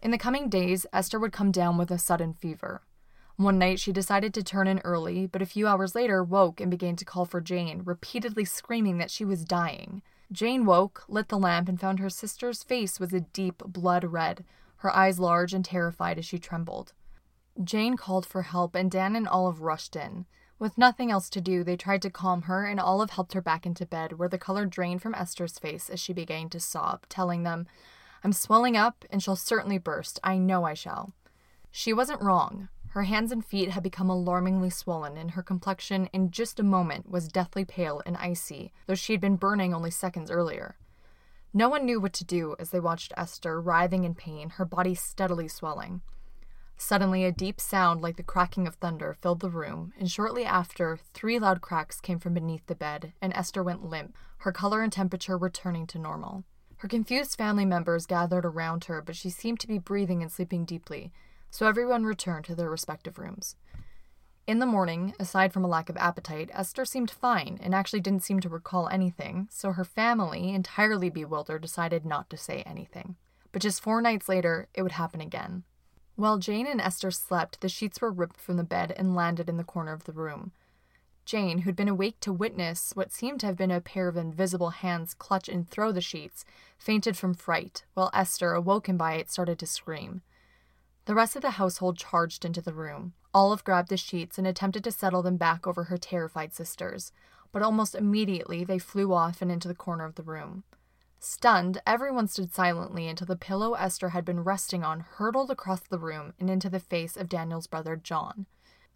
In 0.00 0.12
the 0.12 0.16
coming 0.16 0.48
days, 0.48 0.86
Esther 0.92 1.18
would 1.18 1.32
come 1.32 1.50
down 1.50 1.76
with 1.76 1.90
a 1.90 1.98
sudden 1.98 2.34
fever. 2.34 2.82
One 3.36 3.58
night 3.58 3.80
she 3.80 3.92
decided 3.92 4.32
to 4.34 4.44
turn 4.44 4.68
in 4.68 4.78
early, 4.84 5.26
but 5.26 5.42
a 5.42 5.46
few 5.46 5.66
hours 5.66 5.96
later 5.96 6.22
woke 6.22 6.60
and 6.60 6.70
began 6.70 6.94
to 6.96 7.04
call 7.04 7.24
for 7.24 7.40
Jane, 7.40 7.82
repeatedly 7.84 8.44
screaming 8.44 8.98
that 8.98 9.10
she 9.10 9.24
was 9.24 9.44
dying. 9.44 10.02
Jane 10.30 10.64
woke, 10.64 11.04
lit 11.08 11.28
the 11.28 11.38
lamp, 11.38 11.68
and 11.68 11.80
found 11.80 11.98
her 11.98 12.10
sister's 12.10 12.62
face 12.62 13.00
was 13.00 13.12
a 13.12 13.20
deep 13.20 13.58
blood 13.66 14.04
red, 14.04 14.44
her 14.78 14.94
eyes 14.94 15.18
large 15.18 15.52
and 15.52 15.64
terrified 15.64 16.18
as 16.18 16.24
she 16.24 16.38
trembled. 16.38 16.92
Jane 17.62 17.96
called 17.96 18.24
for 18.24 18.42
help, 18.42 18.74
and 18.76 18.90
Dan 18.90 19.16
and 19.16 19.26
Olive 19.26 19.62
rushed 19.62 19.96
in. 19.96 20.26
With 20.60 20.78
nothing 20.78 21.10
else 21.10 21.28
to 21.30 21.40
do, 21.40 21.64
they 21.64 21.76
tried 21.76 22.02
to 22.02 22.10
calm 22.10 22.42
her, 22.42 22.64
and 22.64 22.78
Olive 22.78 23.10
helped 23.10 23.32
her 23.32 23.40
back 23.40 23.66
into 23.66 23.84
bed, 23.84 24.12
where 24.12 24.28
the 24.28 24.38
color 24.38 24.64
drained 24.64 25.02
from 25.02 25.14
Esther's 25.14 25.58
face 25.58 25.90
as 25.90 25.98
she 25.98 26.12
began 26.12 26.48
to 26.50 26.60
sob, 26.60 27.08
telling 27.08 27.42
them, 27.42 27.66
I'm 28.22 28.32
swelling 28.32 28.76
up 28.76 29.04
and 29.10 29.22
shall 29.22 29.36
certainly 29.36 29.78
burst. 29.78 30.20
I 30.22 30.38
know 30.38 30.64
I 30.64 30.74
shall. 30.74 31.12
She 31.70 31.92
wasn't 31.92 32.22
wrong. 32.22 32.68
Her 32.94 33.02
hands 33.02 33.32
and 33.32 33.44
feet 33.44 33.70
had 33.70 33.82
become 33.82 34.08
alarmingly 34.08 34.70
swollen, 34.70 35.16
and 35.16 35.32
her 35.32 35.42
complexion, 35.42 36.06
in 36.12 36.30
just 36.30 36.60
a 36.60 36.62
moment, 36.62 37.10
was 37.10 37.26
deathly 37.26 37.64
pale 37.64 38.00
and 38.06 38.16
icy, 38.16 38.72
though 38.86 38.94
she 38.94 39.12
had 39.12 39.20
been 39.20 39.34
burning 39.34 39.74
only 39.74 39.90
seconds 39.90 40.30
earlier. 40.30 40.76
No 41.52 41.68
one 41.68 41.84
knew 41.84 42.00
what 42.00 42.12
to 42.12 42.24
do 42.24 42.54
as 42.60 42.70
they 42.70 42.78
watched 42.78 43.12
Esther 43.16 43.60
writhing 43.60 44.04
in 44.04 44.14
pain, 44.14 44.50
her 44.50 44.64
body 44.64 44.94
steadily 44.94 45.48
swelling. 45.48 46.02
Suddenly, 46.76 47.24
a 47.24 47.32
deep 47.32 47.60
sound 47.60 48.00
like 48.00 48.16
the 48.16 48.22
cracking 48.22 48.68
of 48.68 48.76
thunder 48.76 49.12
filled 49.12 49.40
the 49.40 49.50
room, 49.50 49.92
and 49.98 50.08
shortly 50.08 50.44
after, 50.44 50.96
three 51.12 51.40
loud 51.40 51.60
cracks 51.60 52.00
came 52.00 52.20
from 52.20 52.34
beneath 52.34 52.64
the 52.66 52.76
bed, 52.76 53.12
and 53.20 53.32
Esther 53.32 53.64
went 53.64 53.84
limp, 53.84 54.16
her 54.38 54.52
color 54.52 54.82
and 54.82 54.92
temperature 54.92 55.36
returning 55.36 55.88
to 55.88 55.98
normal. 55.98 56.44
Her 56.76 56.86
confused 56.86 57.36
family 57.36 57.64
members 57.64 58.06
gathered 58.06 58.44
around 58.44 58.84
her, 58.84 59.02
but 59.02 59.16
she 59.16 59.30
seemed 59.30 59.58
to 59.58 59.66
be 59.66 59.78
breathing 59.78 60.22
and 60.22 60.30
sleeping 60.30 60.64
deeply, 60.64 61.10
so 61.54 61.68
everyone 61.68 62.02
returned 62.02 62.44
to 62.44 62.54
their 62.56 62.68
respective 62.68 63.16
rooms. 63.16 63.54
In 64.44 64.58
the 64.58 64.66
morning, 64.66 65.14
aside 65.20 65.52
from 65.52 65.64
a 65.64 65.68
lack 65.68 65.88
of 65.88 65.96
appetite, 65.96 66.50
Esther 66.52 66.84
seemed 66.84 67.12
fine 67.12 67.60
and 67.62 67.72
actually 67.72 68.00
didn't 68.00 68.24
seem 68.24 68.40
to 68.40 68.48
recall 68.48 68.88
anything, 68.88 69.46
so 69.52 69.70
her 69.70 69.84
family, 69.84 70.52
entirely 70.52 71.10
bewildered, 71.10 71.62
decided 71.62 72.04
not 72.04 72.28
to 72.30 72.36
say 72.36 72.64
anything. 72.66 73.14
But 73.52 73.62
just 73.62 73.80
four 73.80 74.02
nights 74.02 74.28
later, 74.28 74.66
it 74.74 74.82
would 74.82 74.92
happen 74.92 75.20
again. 75.20 75.62
While 76.16 76.38
Jane 76.38 76.66
and 76.66 76.80
Esther 76.80 77.12
slept, 77.12 77.60
the 77.60 77.68
sheets 77.68 78.00
were 78.00 78.10
ripped 78.10 78.40
from 78.40 78.56
the 78.56 78.64
bed 78.64 78.92
and 78.96 79.14
landed 79.14 79.48
in 79.48 79.56
the 79.56 79.62
corner 79.62 79.92
of 79.92 80.04
the 80.04 80.12
room. 80.12 80.50
Jane, 81.24 81.58
who'd 81.58 81.76
been 81.76 81.88
awake 81.88 82.18
to 82.22 82.32
witness 82.32 82.90
what 82.96 83.12
seemed 83.12 83.38
to 83.40 83.46
have 83.46 83.56
been 83.56 83.70
a 83.70 83.80
pair 83.80 84.08
of 84.08 84.16
invisible 84.16 84.70
hands 84.70 85.14
clutch 85.14 85.48
and 85.48 85.70
throw 85.70 85.92
the 85.92 86.00
sheets, 86.00 86.44
fainted 86.78 87.16
from 87.16 87.32
fright, 87.32 87.84
while 87.94 88.10
Esther, 88.12 88.54
awoken 88.54 88.96
by 88.96 89.12
it, 89.12 89.30
started 89.30 89.60
to 89.60 89.66
scream. 89.66 90.22
The 91.06 91.14
rest 91.14 91.36
of 91.36 91.42
the 91.42 91.52
household 91.52 91.98
charged 91.98 92.44
into 92.44 92.62
the 92.62 92.72
room. 92.72 93.12
Olive 93.34 93.64
grabbed 93.64 93.90
the 93.90 93.96
sheets 93.96 94.38
and 94.38 94.46
attempted 94.46 94.84
to 94.84 94.90
settle 94.90 95.22
them 95.22 95.36
back 95.36 95.66
over 95.66 95.84
her 95.84 95.98
terrified 95.98 96.54
sisters, 96.54 97.12
but 97.52 97.62
almost 97.62 97.94
immediately 97.94 98.64
they 98.64 98.78
flew 98.78 99.12
off 99.12 99.42
and 99.42 99.50
into 99.52 99.68
the 99.68 99.74
corner 99.74 100.04
of 100.04 100.14
the 100.14 100.22
room. 100.22 100.64
Stunned, 101.18 101.80
everyone 101.86 102.28
stood 102.28 102.52
silently 102.52 103.06
until 103.08 103.26
the 103.26 103.36
pillow 103.36 103.74
Esther 103.74 104.10
had 104.10 104.24
been 104.24 104.44
resting 104.44 104.82
on 104.82 105.00
hurtled 105.00 105.50
across 105.50 105.80
the 105.80 105.98
room 105.98 106.34
and 106.38 106.48
into 106.48 106.68
the 106.70 106.80
face 106.80 107.16
of 107.16 107.28
Daniel's 107.28 107.66
brother 107.66 107.96
John. 107.96 108.46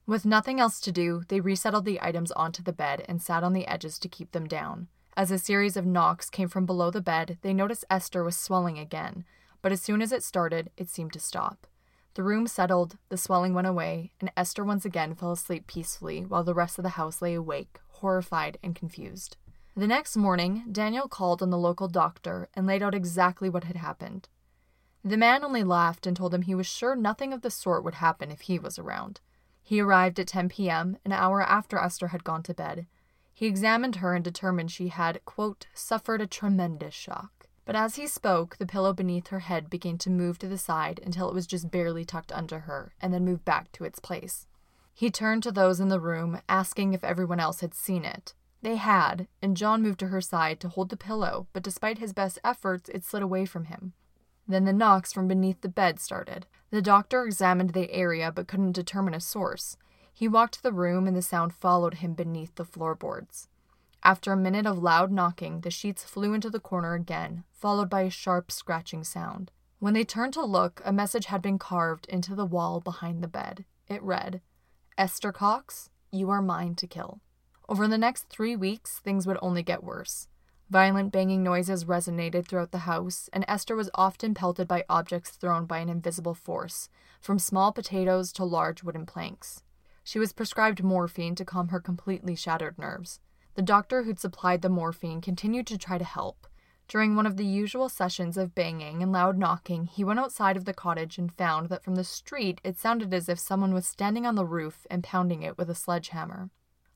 With 0.07 0.25
nothing 0.25 0.61
else 0.61 0.81
to 0.81 0.93
do, 0.93 1.23
they 1.29 1.41
resettled 1.41 1.85
the 1.85 2.01
items 2.01 2.33
onto 2.33 2.63
the 2.63 2.73
bed 2.73 3.05
and 3.09 3.21
sat 3.21 3.43
on 3.43 3.53
the 3.53 3.67
edges 3.67 3.99
to 3.99 4.09
keep 4.09 4.33
them 4.33 4.47
down. 4.47 4.89
As 5.17 5.31
a 5.31 5.39
series 5.39 5.77
of 5.77 5.85
knocks 5.85 6.31
came 6.31 6.49
from 6.49 6.65
below 6.65 6.91
the 6.91 7.01
bed, 7.01 7.39
they 7.43 7.53
noticed 7.53 7.85
Esther 7.91 8.25
was 8.25 8.37
swelling 8.37 8.79
again, 8.79 9.25
but 9.61 9.73
as 9.73 9.83
soon 9.83 10.01
as 10.01 10.13
it 10.13 10.23
started, 10.23 10.71
it 10.77 10.89
seemed 10.89 11.13
to 11.13 11.21
stop. 11.21 11.67
The 12.19 12.25
room 12.25 12.49
settled, 12.49 12.99
the 13.11 13.17
swelling 13.17 13.55
went 13.55 13.69
away, 13.69 14.11
and 14.21 14.33
Esther 14.37 14.65
once 14.65 14.85
again 14.85 15.15
fell 15.15 15.31
asleep 15.31 15.69
peacefully 15.69 16.25
while 16.25 16.43
the 16.43 16.53
rest 16.53 16.77
of 16.77 16.83
the 16.83 16.99
house 16.99 17.23
lay 17.23 17.33
awake, 17.33 17.79
horrified 17.91 18.59
and 18.61 18.75
confused. 18.75 19.37
The 19.77 19.87
next 19.87 20.17
morning, 20.17 20.65
Daniel 20.73 21.07
called 21.07 21.45
on 21.45 21.51
the 21.51 21.57
local 21.57 21.87
doctor 21.87 22.49
and 22.55 22.67
laid 22.67 22.83
out 22.83 22.93
exactly 22.93 23.49
what 23.49 23.63
had 23.63 23.77
happened. 23.77 24.29
The 25.05 25.17
man 25.17 25.45
only 25.45 25.63
laughed 25.63 26.09
and 26.09 26.17
told 26.17 26.35
him 26.35 26.43
he 26.43 26.57
was 26.57 26.67
sure 26.67 26.97
nothing 26.97 27.33
of 27.33 27.43
the 27.43 27.53
sort 27.53 27.85
would 27.85 27.95
happen 27.95 28.33
if 28.33 28.41
he 28.41 28.59
was 28.59 28.81
around. 28.81 29.21
He 29.63 29.81
arrived 29.81 30.19
at 30.19 30.27
10 30.27 30.49
p.m., 30.49 30.99
an 31.05 31.13
hour 31.13 31.41
after 31.41 31.79
Esther 31.79 32.09
had 32.09 32.25
gone 32.25 32.43
to 32.43 32.53
bed. 32.53 32.89
He 33.33 33.47
examined 33.47 33.95
her 33.95 34.17
and 34.17 34.25
determined 34.25 34.73
she 34.73 34.89
had, 34.89 35.25
quote, 35.25 35.69
suffered 35.73 36.21
a 36.21 36.27
tremendous 36.27 36.95
shock. 36.95 37.38
But 37.69 37.77
as 37.77 37.97
he 37.97 38.07
spoke, 38.07 38.57
the 38.57 38.65
pillow 38.65 38.95
beneath 38.95 39.27
her 39.27 39.41
head 39.41 39.69
began 39.69 39.99
to 39.99 40.09
move 40.09 40.39
to 40.39 40.49
the 40.49 40.57
side 40.57 41.03
until 41.05 41.29
it 41.29 41.35
was 41.35 41.47
just 41.47 41.71
barely 41.71 42.03
tucked 42.03 42.33
under 42.33 42.61
her, 42.61 42.95
and 42.99 43.13
then 43.13 43.27
moved 43.27 43.45
back 43.45 43.71
to 43.73 43.85
its 43.85 43.99
place. 43.99 44.47
He 44.95 45.11
turned 45.11 45.43
to 45.43 45.53
those 45.53 45.79
in 45.79 45.89
the 45.89 46.01
room, 46.01 46.41
asking 46.49 46.95
if 46.95 47.05
everyone 47.05 47.41
else 47.41 47.61
had 47.61 47.75
seen 47.75 48.07
it. 48.07 48.33
They 48.63 48.77
had, 48.77 49.29
and 49.43 49.55
John 49.55 49.83
moved 49.83 50.01
to 50.01 50.07
her 50.07 50.23
side 50.23 50.61
to 50.61 50.71
hold 50.71 50.89
the 50.89 50.97
pillow, 50.97 51.47
but 51.53 51.63
despite 51.63 51.99
his 51.99 52.15
best 52.15 52.39
efforts, 52.43 52.89
it 52.89 53.05
slid 53.05 53.23
away 53.23 53.45
from 53.45 53.67
him. 53.67 53.93
Then 54.49 54.65
the 54.65 54.73
knocks 54.73 55.13
from 55.13 55.29
beneath 55.29 55.61
the 55.61 55.69
bed 55.69 56.01
started. 56.01 56.47
The 56.71 56.81
doctor 56.81 57.27
examined 57.27 57.75
the 57.75 57.93
area 57.93 58.33
but 58.33 58.49
couldn't 58.49 58.73
determine 58.73 59.13
a 59.13 59.21
source. 59.21 59.77
He 60.11 60.27
walked 60.27 60.63
the 60.63 60.73
room 60.73 61.07
and 61.07 61.15
the 61.15 61.21
sound 61.21 61.53
followed 61.53 61.97
him 61.97 62.15
beneath 62.15 62.55
the 62.55 62.65
floorboards. 62.65 63.51
After 64.03 64.33
a 64.33 64.37
minute 64.37 64.67
of 64.67 64.79
loud 64.79 65.11
knocking, 65.11 65.61
the 65.61 65.71
sheets 65.71 66.05
flew 66.05 66.33
into 66.33 66.51
the 66.51 66.61
corner 66.61 66.95
again, 66.95 67.45
followed 67.53 67.91
by 67.91 68.03
a 68.03 68.11
sharp 68.11 68.51
scratching 68.51 69.05
sound. 69.05 69.51
When 69.81 69.95
they 69.95 70.05
turned 70.05 70.33
to 70.35 70.45
look, 70.45 70.81
a 70.85 70.93
message 70.93 71.27
had 71.27 71.43
been 71.43 71.59
carved 71.59 72.07
into 72.07 72.35
the 72.35 72.47
wall 72.47 72.81
behind 72.81 73.23
the 73.23 73.29
bed. 73.29 73.65
It 73.87 74.03
read, 74.03 74.41
Esther 74.97 75.33
Cox, 75.33 75.91
you 76.11 76.31
are 76.31 76.43
mine 76.43 76.75
to 76.77 76.87
kill. 76.87 77.21
Over 77.69 77.87
the 77.87 77.99
next 77.99 78.29
three 78.29 78.57
weeks, 78.57 78.99
things 78.99 79.27
would 79.27 79.39
only 79.43 79.63
get 79.63 79.85
worse. 79.85 80.29
Violent 80.71 81.13
banging 81.13 81.43
noises 81.43 81.85
resonated 81.85 82.47
throughout 82.47 82.73
the 82.73 82.79
house, 82.79 83.31
and 83.33 83.45
Esther 83.49 83.77
was 83.77 83.91
often 83.95 84.35
pelted 84.35 84.69
by 84.69 84.85
objects 84.89 85.31
thrown 85.31 85.65
by 85.65 85.79
an 85.79 85.89
invisible 85.89 86.35
force, 86.35 86.89
from 87.21 87.39
small 87.39 87.73
potatoes 87.73 88.33
to 88.33 88.45
large 88.45 88.83
wooden 88.83 89.07
planks. 89.07 89.63
She 90.03 90.19
was 90.19 90.33
prescribed 90.33 90.83
morphine 90.83 91.35
to 91.37 91.45
calm 91.45 91.69
her 91.69 91.81
completely 91.81 92.35
shattered 92.35 92.79
nerves. 92.79 93.21
The 93.59 93.63
doctor 93.63 94.05
who'd 94.05 94.21
supplied 94.21 94.63
the 94.63 94.69
morphine 94.69 95.21
continued 95.21 95.67
to 95.67 95.77
try 95.77 95.99
to 95.99 96.05
help. 96.05 96.47
During 96.87 97.17
one 97.17 97.27
of 97.27 97.37
the 97.37 97.45
usual 97.45 97.89
sessions 97.89 98.37
of 98.37 98.55
banging 98.55 99.03
and 99.03 99.11
loud 99.11 99.37
knocking, 99.37 99.87
he 99.87 100.05
went 100.05 100.21
outside 100.21 100.57
of 100.57 100.65
the 100.65 100.73
cottage 100.73 101.19
and 101.19 101.35
found 101.35 101.69
that 101.69 101.83
from 101.83 101.97
the 101.97 102.05
street 102.05 102.61
it 102.63 102.79
sounded 102.79 103.13
as 103.13 103.29
if 103.29 103.41
someone 103.41 103.75
was 103.75 103.85
standing 103.85 104.25
on 104.27 104.37
the 104.37 104.45
roof 104.45 104.87
and 104.89 105.03
pounding 105.03 105.43
it 105.43 105.59
with 105.59 105.69
a 105.69 105.75
sledgehammer. 105.75 106.51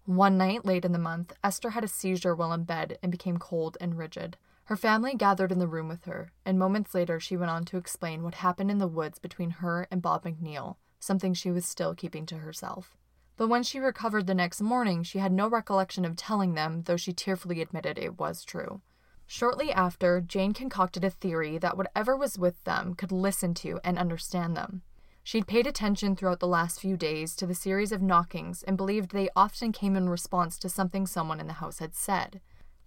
One 0.05 0.39
night 0.39 0.65
late 0.65 0.85
in 0.85 0.93
the 0.93 1.01
month, 1.01 1.33
Esther 1.43 1.71
had 1.71 1.83
a 1.83 1.89
seizure 1.89 2.33
while 2.33 2.53
in 2.53 2.63
bed 2.63 2.97
and 3.03 3.11
became 3.11 3.39
cold 3.39 3.77
and 3.81 3.99
rigid. 3.99 4.37
Her 4.67 4.77
family 4.77 5.17
gathered 5.17 5.51
in 5.51 5.59
the 5.59 5.67
room 5.67 5.89
with 5.89 6.05
her, 6.05 6.31
and 6.47 6.61
moments 6.61 6.95
later 6.95 7.19
she 7.19 7.37
went 7.37 7.51
on 7.51 7.65
to 7.65 7.77
explain 7.77 8.23
what 8.23 8.37
happened 8.37 8.71
in 8.71 8.79
the 8.79 8.87
woods 8.87 9.19
between 9.19 9.51
her 9.51 9.89
and 9.91 10.01
Bob 10.01 10.23
McNeil, 10.23 10.77
something 11.01 11.35
she 11.35 11.51
was 11.51 11.67
still 11.67 11.97
keeping 11.97 12.25
to 12.27 12.37
herself. 12.37 12.97
But 13.37 13.49
when 13.49 13.63
she 13.63 13.79
recovered 13.79 14.27
the 14.27 14.35
next 14.35 14.61
morning, 14.61 15.03
she 15.03 15.19
had 15.19 15.33
no 15.33 15.49
recollection 15.49 16.05
of 16.05 16.17
telling 16.17 16.55
them, 16.55 16.83
though 16.85 16.97
she 16.97 17.13
tearfully 17.13 17.61
admitted 17.61 17.99
it 17.99 18.19
was 18.19 18.45
true. 18.45 18.83
Shortly 19.27 19.73
after, 19.73 20.21
Jane 20.21 20.53
concocted 20.53 21.05
a 21.05 21.11
theory 21.11 21.57
that 21.59 21.77
whatever 21.77 22.17
was 22.17 22.39
with 22.39 22.63
them 22.65 22.95
could 22.95 23.11
listen 23.11 23.55
to 23.55 23.81
and 23.83 23.99
understand 23.99 24.57
them. 24.57 24.83
She'd 25.25 25.47
paid 25.47 25.67
attention 25.67 26.17
throughout 26.17 26.41
the 26.41 26.49
last 26.49 26.81
few 26.81 26.97
days 26.97 27.35
to 27.37 27.47
the 27.47 27.55
series 27.55 27.93
of 27.93 28.03
knockings 28.03 28.63
and 28.65 28.77
believed 28.77 29.13
they 29.13 29.31
often 29.37 29.73
came 29.73 29.97
in 29.97 30.09
response 30.09 30.59
to 30.59 30.69
something 30.69 31.07
someone 31.07 31.41
in 31.41 31.47
the 31.47 31.55
house 31.55 31.79
had 31.79 31.95
said. 31.95 32.41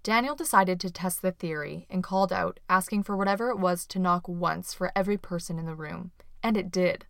Daniel 0.03 0.35
decided 0.35 0.79
to 0.81 0.91
test 0.91 1.21
the 1.23 1.31
theory 1.31 1.87
and 1.89 2.03
called 2.03 2.31
out, 2.31 2.59
asking 2.69 3.01
for 3.01 3.17
whatever 3.17 3.49
it 3.49 3.57
was 3.57 3.87
to 3.87 3.97
knock 3.97 4.27
once 4.27 4.73
for 4.73 4.91
every 4.95 5.17
person 5.17 5.57
in 5.57 5.65
the 5.65 5.73
room. 5.73 6.11
And 6.43 6.57
it 6.57 6.69
did. 6.69 7.07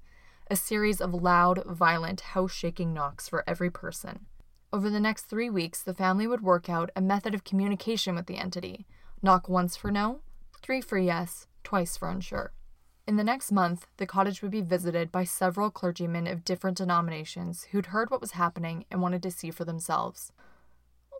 A 0.48 0.56
series 0.56 1.02
of 1.02 1.12
loud, 1.12 1.64
violent, 1.66 2.22
house 2.22 2.52
shaking 2.52 2.94
knocks 2.94 3.28
for 3.28 3.44
every 3.48 3.72
person. 3.72 4.28
Over 4.72 4.92
the 4.92 5.00
next 5.00 5.24
three 5.24 5.50
weeks, 5.50 5.82
the 5.82 5.94
family 5.96 6.28
would 6.28 6.44
work 6.44 6.70
out 6.70 6.92
a 6.96 7.02
method 7.02 7.34
of 7.34 7.44
communication 7.44 8.14
with 8.14 8.28
the 8.28 8.38
entity 8.38 8.86
knock 9.24 9.50
once 9.50 9.76
for 9.76 9.90
no, 9.90 10.20
three 10.62 10.82
for 10.82 11.00
yes, 11.00 11.48
twice 11.64 11.98
for 11.98 12.10
unsure. 12.10 12.52
In 13.08 13.16
the 13.16 13.24
next 13.24 13.52
month, 13.52 13.88
the 13.98 14.06
cottage 14.06 14.44
would 14.44 14.52
be 14.52 14.62
visited 14.62 15.12
by 15.12 15.24
several 15.24 15.72
clergymen 15.72 16.28
of 16.28 16.46
different 16.46 16.78
denominations 16.78 17.64
who'd 17.72 17.88
heard 17.88 18.12
what 18.12 18.22
was 18.22 18.32
happening 18.32 18.86
and 18.92 19.02
wanted 19.02 19.24
to 19.24 19.32
see 19.32 19.50
for 19.50 19.66
themselves. 19.66 20.32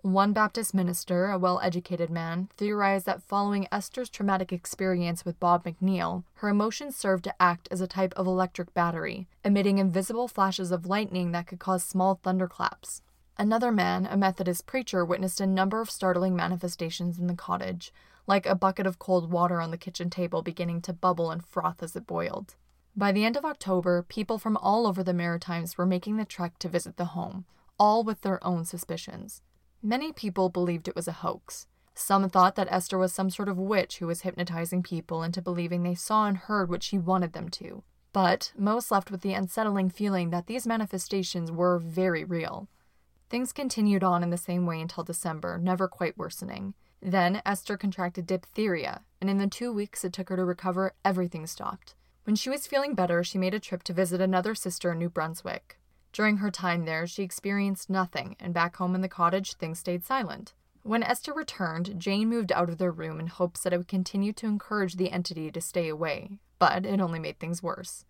One 0.06 0.34
Baptist 0.34 0.76
minister, 0.76 1.32
a 1.32 1.40
well 1.40 1.60
educated 1.64 2.12
man, 2.12 2.50
theorized 2.58 3.08
that 3.08 3.24
following 3.24 3.68
Esther's 3.72 4.08
traumatic 4.08 4.54
experience 4.54 5.26
with 5.26 5.40
Bob 5.40 5.64
McNeil, 5.64 6.26
her 6.36 6.50
emotions 6.50 6.96
served 6.96 7.24
to 7.24 7.42
act 7.42 7.68
as 7.72 7.82
a 7.82 7.88
type 7.88 8.14
of 8.16 8.28
electric 8.28 8.72
battery, 8.76 9.28
emitting 9.44 9.80
invisible 9.80 10.28
flashes 10.28 10.70
of 10.70 10.86
lightning 10.86 11.32
that 11.32 11.48
could 11.48 11.58
cause 11.58 11.84
small 11.84 12.20
thunderclaps. 12.22 13.02
Another 13.40 13.72
man, 13.72 14.06
a 14.06 14.16
Methodist 14.16 14.68
preacher, 14.68 15.04
witnessed 15.04 15.42
a 15.42 15.48
number 15.48 15.82
of 15.82 15.90
startling 15.90 16.36
manifestations 16.36 17.18
in 17.18 17.26
the 17.26 17.34
cottage, 17.34 17.92
like 18.28 18.46
a 18.46 18.54
bucket 18.54 18.86
of 18.86 19.00
cold 19.00 19.32
water 19.32 19.60
on 19.60 19.72
the 19.72 19.76
kitchen 19.76 20.12
table 20.12 20.44
beginning 20.44 20.84
to 20.84 20.94
bubble 20.94 21.32
and 21.32 21.44
froth 21.44 21.82
as 21.82 21.96
it 21.96 22.06
boiled. 22.06 22.54
By 22.96 23.12
the 23.12 23.26
end 23.26 23.38
of 23.38 23.44
October, 23.44 24.04
people 24.04 24.38
from 24.38 24.56
all 24.58 24.86
over 24.86 25.02
the 25.02 25.16
Maritimes 25.16 25.80
were 25.80 25.86
making 25.88 26.18
the 26.18 26.26
trek 26.26 26.60
to 26.60 26.70
visit 26.70 26.98
the 26.98 27.06
home, 27.06 27.46
all 27.80 28.04
with 28.04 28.22
their 28.22 28.42
own 28.46 28.66
suspicions. 28.66 29.42
Many 29.86 30.12
people 30.12 30.50
believed 30.50 30.88
it 30.88 30.96
was 30.96 31.08
a 31.08 31.12
hoax. 31.12 31.68
Some 31.94 32.28
thought 32.28 32.56
that 32.56 32.68
Esther 32.72 32.98
was 32.98 33.14
some 33.14 33.30
sort 33.30 33.48
of 33.48 33.60
witch 33.60 34.00
who 34.00 34.08
was 34.08 34.22
hypnotizing 34.22 34.82
people 34.82 35.22
into 35.22 35.44
believing 35.44 35.84
they 35.84 35.94
saw 35.94 36.26
and 36.26 36.36
heard 36.36 36.72
what 36.72 36.82
she 36.82 36.98
wanted 36.98 37.34
them 37.34 37.50
to. 37.50 37.84
But 38.12 38.52
most 38.58 38.90
left 38.90 39.12
with 39.12 39.22
the 39.22 39.34
unsettling 39.34 39.92
feeling 39.92 40.32
that 40.32 40.48
these 40.48 40.66
manifestations 40.66 41.52
were 41.52 41.78
very 41.78 42.24
real. 42.24 42.68
Things 43.30 43.54
continued 43.54 44.04
on 44.04 44.24
in 44.24 44.32
the 44.32 44.38
same 44.38 44.66
way 44.66 44.82
until 44.82 45.04
December, 45.04 45.60
never 45.60 45.88
quite 45.88 46.18
worsening. 46.18 46.74
Then 47.00 47.44
Esther 47.46 47.78
contracted 47.78 48.26
diphtheria, 48.26 49.04
and 49.22 49.30
in 49.30 49.38
the 49.38 49.46
two 49.46 49.72
weeks 49.72 50.04
it 50.04 50.14
took 50.14 50.30
her 50.30 50.36
to 50.36 50.46
recover, 50.46 50.96
everything 51.06 51.46
stopped. 51.46 51.94
When 52.24 52.36
she 52.36 52.50
was 52.50 52.66
feeling 52.66 52.96
better, 52.96 53.24
she 53.24 53.38
made 53.38 53.54
a 53.54 53.60
trip 53.60 53.84
to 53.84 53.94
visit 53.94 54.20
another 54.20 54.56
sister 54.56 54.94
in 54.94 54.98
New 54.98 55.10
Brunswick. 55.10 55.78
During 56.16 56.38
her 56.38 56.50
time 56.50 56.86
there, 56.86 57.06
she 57.06 57.24
experienced 57.24 57.90
nothing, 57.90 58.38
and 58.40 58.54
back 58.54 58.78
home 58.78 58.96
in 58.96 59.02
the 59.02 59.10
cottage, 59.10 59.56
things 59.56 59.80
stayed 59.80 60.06
silent. 60.06 60.54
When 60.82 61.04
Esther 61.04 61.34
returned, 61.34 62.00
Jane 62.00 62.30
moved 62.30 62.54
out 62.54 62.70
of 62.70 62.78
their 62.78 62.90
room 62.90 63.20
in 63.20 63.28
hopes 63.28 63.64
that 63.64 63.74
it 63.74 63.78
would 63.78 63.90
continue 63.90 64.32
to 64.32 64.48
encourage 64.48 64.96
the 64.96 65.12
entity 65.12 65.52
to 65.52 65.60
stay 65.60 65.90
away, 65.90 66.40
but 66.58 66.86
it 66.86 67.02
only 67.02 67.20
made 67.20 67.38
things 67.38 67.62
worse. 67.62 68.06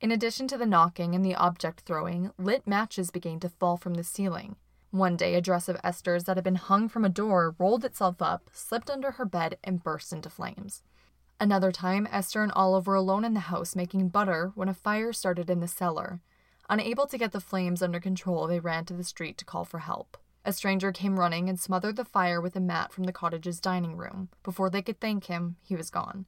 In 0.00 0.12
addition 0.12 0.46
to 0.46 0.56
the 0.56 0.66
knocking 0.66 1.16
and 1.16 1.24
the 1.24 1.34
object 1.34 1.80
throwing, 1.80 2.30
lit 2.38 2.64
matches 2.64 3.10
began 3.10 3.40
to 3.40 3.48
fall 3.48 3.76
from 3.76 3.94
the 3.94 4.04
ceiling. 4.04 4.54
One 4.92 5.16
day, 5.16 5.34
a 5.34 5.40
dress 5.40 5.68
of 5.68 5.80
Esther's 5.82 6.22
that 6.24 6.36
had 6.36 6.44
been 6.44 6.54
hung 6.54 6.88
from 6.88 7.04
a 7.04 7.08
door 7.08 7.56
rolled 7.58 7.84
itself 7.84 8.22
up, 8.22 8.50
slipped 8.52 8.88
under 8.88 9.10
her 9.10 9.24
bed, 9.24 9.58
and 9.64 9.82
burst 9.82 10.12
into 10.12 10.30
flames. 10.30 10.84
Another 11.40 11.72
time, 11.72 12.06
Esther 12.12 12.44
and 12.44 12.52
Olive 12.52 12.86
were 12.86 12.94
alone 12.94 13.24
in 13.24 13.34
the 13.34 13.40
house 13.40 13.74
making 13.74 14.10
butter 14.10 14.52
when 14.54 14.68
a 14.68 14.74
fire 14.74 15.12
started 15.12 15.50
in 15.50 15.58
the 15.58 15.66
cellar. 15.66 16.20
Unable 16.68 17.06
to 17.06 17.18
get 17.18 17.32
the 17.32 17.40
flames 17.40 17.82
under 17.82 18.00
control, 18.00 18.46
they 18.46 18.60
ran 18.60 18.84
to 18.86 18.94
the 18.94 19.04
street 19.04 19.36
to 19.38 19.44
call 19.44 19.64
for 19.64 19.80
help. 19.80 20.16
A 20.44 20.52
stranger 20.52 20.90
came 20.90 21.20
running 21.20 21.48
and 21.48 21.58
smothered 21.58 21.96
the 21.96 22.04
fire 22.04 22.40
with 22.40 22.56
a 22.56 22.60
mat 22.60 22.92
from 22.92 23.04
the 23.04 23.12
cottage's 23.12 23.60
dining 23.60 23.96
room. 23.96 24.28
Before 24.42 24.70
they 24.70 24.82
could 24.82 25.00
thank 25.00 25.26
him, 25.26 25.56
he 25.62 25.76
was 25.76 25.90
gone. 25.90 26.26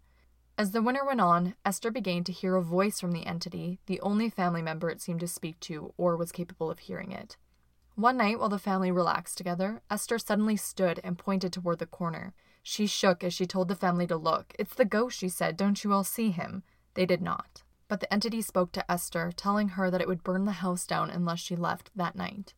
As 0.57 0.71
the 0.71 0.83
winter 0.83 1.05
went 1.05 1.21
on, 1.21 1.57
Esther 1.65 1.91
began 1.91 2.23
to 2.25 2.33
hear 2.33 2.55
a 2.55 2.63
voice 2.63 3.01
from 3.01 3.11
the 3.11 3.27
entity, 3.27 3.81
the 3.87 4.01
only 4.03 4.31
family 4.31 4.63
member 4.63 4.89
it 4.89 5.01
seemed 5.01 5.19
to 5.21 5.27
speak 5.27 5.59
to 5.61 5.93
or 5.97 6.17
was 6.17 6.31
capable 6.31 6.71
of 6.71 6.79
hearing 6.79 7.11
it. 7.11 7.37
One 7.97 8.17
night, 8.17 8.39
while 8.39 8.49
the 8.49 8.59
family 8.59 8.93
relaxed 8.93 9.37
together, 9.37 9.83
Esther 9.91 10.19
suddenly 10.19 10.57
stood 10.57 11.01
and 11.03 11.19
pointed 11.19 11.53
toward 11.53 11.81
the 11.81 11.87
corner. 11.87 12.35
She 12.63 12.87
shook 12.87 13.25
as 13.25 13.35
she 13.35 13.47
told 13.47 13.67
the 13.67 13.75
family 13.75 14.07
to 14.07 14.17
look. 14.17 14.55
It's 14.59 14.75
the 14.75 14.85
ghost, 14.85 15.19
she 15.19 15.29
said. 15.29 15.57
Don't 15.57 15.83
you 15.83 15.93
all 15.93 16.05
see 16.05 16.31
him? 16.31 16.63
They 16.95 17.05
did 17.05 17.21
not. 17.21 17.64
But 17.89 18.01
the 18.01 18.13
entity 18.13 18.41
spoke 18.43 18.73
to 18.73 18.91
Esther, 18.91 19.33
telling 19.37 19.71
her 19.71 19.91
that 19.91 20.01
it 20.01 20.09
would 20.09 20.23
burn 20.23 20.45
the 20.45 20.53
house 20.53 20.87
down 20.87 21.11
unless 21.11 21.41
she 21.41 21.57
left 21.57 21.91
that 21.95 22.17
night. 22.17 22.55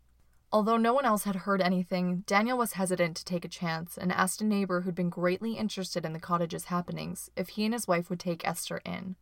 Although 0.52 0.76
no 0.76 0.92
one 0.92 1.04
else 1.04 1.24
had 1.24 1.36
heard 1.36 1.60
anything, 1.60 2.22
Daniel 2.26 2.56
was 2.56 2.74
hesitant 2.74 3.16
to 3.16 3.24
take 3.24 3.44
a 3.44 3.48
chance 3.48 3.98
and 3.98 4.12
asked 4.12 4.40
a 4.40 4.44
neighbor 4.44 4.82
who'd 4.82 4.94
been 4.94 5.10
greatly 5.10 5.54
interested 5.54 6.04
in 6.04 6.12
the 6.12 6.20
cottage's 6.20 6.66
happenings 6.66 7.30
if 7.36 7.50
he 7.50 7.64
and 7.64 7.74
his 7.74 7.88
wife 7.88 8.08
would 8.08 8.20
take 8.20 8.46
Esther 8.46 8.80
in. 8.84 9.16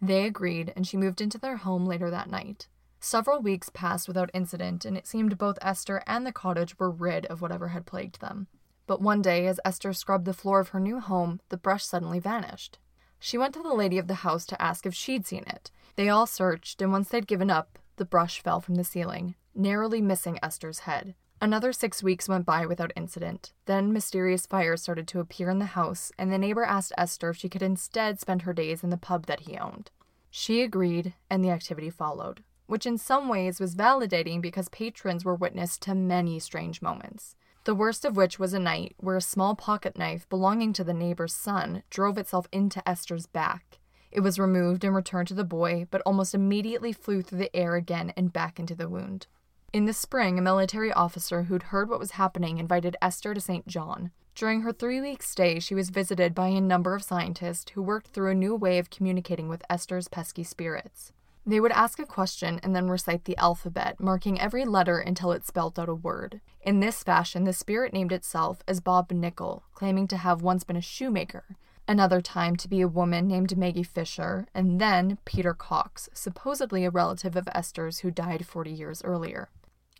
They 0.00 0.26
agreed, 0.26 0.72
and 0.76 0.86
she 0.86 0.98
moved 0.98 1.20
into 1.20 1.38
their 1.38 1.56
home 1.56 1.86
later 1.86 2.10
that 2.10 2.30
night. 2.30 2.68
Several 3.00 3.40
weeks 3.40 3.70
passed 3.70 4.06
without 4.08 4.30
incident, 4.34 4.84
and 4.84 4.96
it 4.96 5.06
seemed 5.06 5.38
both 5.38 5.58
Esther 5.62 6.02
and 6.06 6.26
the 6.26 6.32
cottage 6.32 6.78
were 6.78 6.90
rid 6.90 7.24
of 7.26 7.40
whatever 7.40 7.68
had 7.68 7.86
plagued 7.86 8.20
them. 8.20 8.46
But 8.86 9.00
one 9.00 9.22
day, 9.22 9.46
as 9.46 9.60
Esther 9.64 9.92
scrubbed 9.92 10.26
the 10.26 10.34
floor 10.34 10.60
of 10.60 10.68
her 10.68 10.80
new 10.80 11.00
home, 11.00 11.40
the 11.48 11.56
brush 11.56 11.84
suddenly 11.84 12.20
vanished. 12.20 12.78
She 13.26 13.38
went 13.38 13.54
to 13.54 13.60
the 13.60 13.74
lady 13.74 13.98
of 13.98 14.06
the 14.06 14.22
house 14.22 14.46
to 14.46 14.62
ask 14.62 14.86
if 14.86 14.94
she'd 14.94 15.26
seen 15.26 15.42
it. 15.48 15.72
They 15.96 16.08
all 16.08 16.28
searched, 16.28 16.80
and 16.80 16.92
once 16.92 17.08
they'd 17.08 17.26
given 17.26 17.50
up, 17.50 17.76
the 17.96 18.04
brush 18.04 18.40
fell 18.40 18.60
from 18.60 18.76
the 18.76 18.84
ceiling, 18.84 19.34
narrowly 19.52 20.00
missing 20.00 20.38
Esther's 20.44 20.78
head. 20.86 21.16
Another 21.42 21.72
six 21.72 22.04
weeks 22.04 22.28
went 22.28 22.46
by 22.46 22.66
without 22.66 22.92
incident. 22.94 23.52
Then 23.64 23.92
mysterious 23.92 24.46
fires 24.46 24.82
started 24.82 25.08
to 25.08 25.18
appear 25.18 25.50
in 25.50 25.58
the 25.58 25.74
house, 25.74 26.12
and 26.16 26.30
the 26.30 26.38
neighbor 26.38 26.62
asked 26.62 26.92
Esther 26.96 27.30
if 27.30 27.36
she 27.36 27.48
could 27.48 27.62
instead 27.62 28.20
spend 28.20 28.42
her 28.42 28.52
days 28.52 28.84
in 28.84 28.90
the 28.90 28.96
pub 28.96 29.26
that 29.26 29.40
he 29.40 29.58
owned. 29.58 29.90
She 30.30 30.62
agreed, 30.62 31.12
and 31.28 31.44
the 31.44 31.50
activity 31.50 31.90
followed, 31.90 32.44
which 32.66 32.86
in 32.86 32.96
some 32.96 33.28
ways 33.28 33.58
was 33.58 33.74
validating 33.74 34.40
because 34.40 34.68
patrons 34.68 35.24
were 35.24 35.34
witness 35.34 35.78
to 35.78 35.96
many 35.96 36.38
strange 36.38 36.80
moments. 36.80 37.34
The 37.66 37.74
worst 37.74 38.04
of 38.04 38.16
which 38.16 38.38
was 38.38 38.54
a 38.54 38.60
night 38.60 38.94
where 38.98 39.16
a 39.16 39.20
small 39.20 39.56
pocket 39.56 39.98
knife 39.98 40.28
belonging 40.28 40.72
to 40.74 40.84
the 40.84 40.94
neighbor's 40.94 41.34
son 41.34 41.82
drove 41.90 42.16
itself 42.16 42.46
into 42.52 42.88
Esther's 42.88 43.26
back. 43.26 43.80
It 44.12 44.20
was 44.20 44.38
removed 44.38 44.84
and 44.84 44.94
returned 44.94 45.26
to 45.28 45.34
the 45.34 45.42
boy, 45.42 45.88
but 45.90 46.00
almost 46.06 46.32
immediately 46.32 46.92
flew 46.92 47.22
through 47.22 47.38
the 47.38 47.56
air 47.56 47.74
again 47.74 48.12
and 48.16 48.32
back 48.32 48.60
into 48.60 48.76
the 48.76 48.88
wound. 48.88 49.26
In 49.72 49.84
the 49.84 49.92
spring, 49.92 50.38
a 50.38 50.42
military 50.42 50.92
officer 50.92 51.42
who'd 51.42 51.64
heard 51.64 51.90
what 51.90 51.98
was 51.98 52.12
happening 52.12 52.58
invited 52.58 52.94
Esther 53.02 53.34
to 53.34 53.40
St. 53.40 53.66
John. 53.66 54.12
During 54.36 54.60
her 54.60 54.72
three 54.72 55.00
week 55.00 55.20
stay, 55.20 55.58
she 55.58 55.74
was 55.74 55.90
visited 55.90 56.36
by 56.36 56.46
a 56.46 56.60
number 56.60 56.94
of 56.94 57.02
scientists 57.02 57.72
who 57.72 57.82
worked 57.82 58.10
through 58.12 58.30
a 58.30 58.34
new 58.36 58.54
way 58.54 58.78
of 58.78 58.90
communicating 58.90 59.48
with 59.48 59.64
Esther's 59.68 60.06
pesky 60.06 60.44
spirits. 60.44 61.10
They 61.48 61.60
would 61.60 61.72
ask 61.72 62.00
a 62.00 62.06
question 62.06 62.58
and 62.64 62.74
then 62.74 62.88
recite 62.88 63.24
the 63.24 63.36
alphabet, 63.36 64.00
marking 64.00 64.40
every 64.40 64.64
letter 64.64 64.98
until 64.98 65.30
it 65.30 65.46
spelt 65.46 65.78
out 65.78 65.88
a 65.88 65.94
word. 65.94 66.40
In 66.60 66.80
this 66.80 67.04
fashion, 67.04 67.44
the 67.44 67.52
spirit 67.52 67.92
named 67.92 68.10
itself 68.10 68.64
as 68.66 68.80
Bob 68.80 69.12
Nickel, 69.12 69.62
claiming 69.72 70.08
to 70.08 70.16
have 70.16 70.42
once 70.42 70.64
been 70.64 70.74
a 70.74 70.80
shoemaker, 70.80 71.56
another 71.86 72.20
time 72.20 72.56
to 72.56 72.68
be 72.68 72.80
a 72.80 72.88
woman 72.88 73.28
named 73.28 73.56
Maggie 73.56 73.84
Fisher, 73.84 74.48
and 74.54 74.80
then 74.80 75.18
Peter 75.24 75.54
Cox, 75.54 76.08
supposedly 76.12 76.84
a 76.84 76.90
relative 76.90 77.36
of 77.36 77.48
Esther's 77.54 78.00
who 78.00 78.10
died 78.10 78.44
40 78.44 78.72
years 78.72 79.00
earlier. 79.04 79.48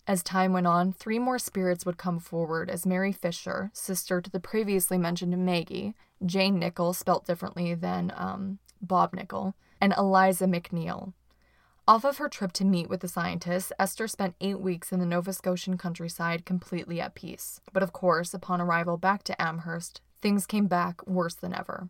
As 0.08 0.24
time 0.24 0.52
went 0.52 0.66
on, 0.66 0.92
three 0.92 1.20
more 1.20 1.38
spirits 1.38 1.86
would 1.86 1.96
come 1.96 2.18
forward 2.18 2.68
as 2.68 2.86
Mary 2.86 3.12
Fisher, 3.12 3.70
sister 3.72 4.20
to 4.20 4.30
the 4.30 4.40
previously 4.40 4.98
mentioned 4.98 5.36
Maggie, 5.38 5.94
Jane 6.24 6.58
Nickel, 6.58 6.92
spelt 6.92 7.24
differently 7.24 7.72
than 7.74 8.12
um, 8.16 8.58
Bob 8.82 9.14
Nickel, 9.14 9.54
and 9.80 9.94
Eliza 9.96 10.46
McNeil. 10.46 11.12
Off 11.88 12.04
of 12.04 12.16
her 12.16 12.28
trip 12.28 12.50
to 12.50 12.64
meet 12.64 12.88
with 12.88 12.98
the 12.98 13.06
scientists, 13.06 13.70
Esther 13.78 14.08
spent 14.08 14.34
eight 14.40 14.58
weeks 14.58 14.90
in 14.90 14.98
the 14.98 15.06
Nova 15.06 15.32
Scotian 15.32 15.78
countryside 15.78 16.44
completely 16.44 17.00
at 17.00 17.14
peace. 17.14 17.60
But 17.72 17.84
of 17.84 17.92
course, 17.92 18.34
upon 18.34 18.60
arrival 18.60 18.96
back 18.96 19.22
to 19.24 19.40
Amherst, 19.40 20.00
things 20.20 20.46
came 20.46 20.66
back 20.66 21.06
worse 21.06 21.36
than 21.36 21.54
ever. 21.54 21.88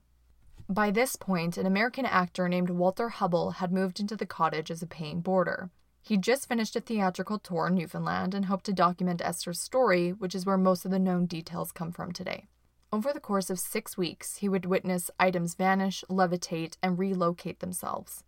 By 0.68 0.90
this 0.90 1.16
point, 1.16 1.56
an 1.56 1.64
American 1.64 2.04
actor 2.04 2.46
named 2.46 2.68
Walter 2.68 3.08
Hubbell 3.08 3.54
had 3.54 3.72
moved 3.72 3.98
into 3.98 4.16
the 4.16 4.26
cottage 4.26 4.70
as 4.70 4.82
a 4.82 4.86
paying 4.86 5.22
boarder. 5.22 5.70
He'd 6.02 6.20
just 6.20 6.46
finished 6.46 6.76
a 6.76 6.80
theatrical 6.80 7.38
tour 7.38 7.68
in 7.68 7.76
Newfoundland 7.76 8.34
and 8.34 8.44
hoped 8.44 8.66
to 8.66 8.74
document 8.74 9.22
Esther's 9.24 9.60
story, 9.60 10.10
which 10.10 10.34
is 10.34 10.44
where 10.44 10.58
most 10.58 10.84
of 10.84 10.90
the 10.90 10.98
known 10.98 11.24
details 11.24 11.72
come 11.72 11.90
from 11.90 12.12
today. 12.12 12.48
Over 12.92 13.14
the 13.14 13.20
course 13.20 13.48
of 13.48 13.58
six 13.58 13.96
weeks, 13.96 14.36
he 14.36 14.48
would 14.48 14.66
witness 14.66 15.10
items 15.18 15.54
vanish, 15.54 16.04
levitate, 16.10 16.76
and 16.82 16.98
relocate 16.98 17.60
themselves. 17.60 18.24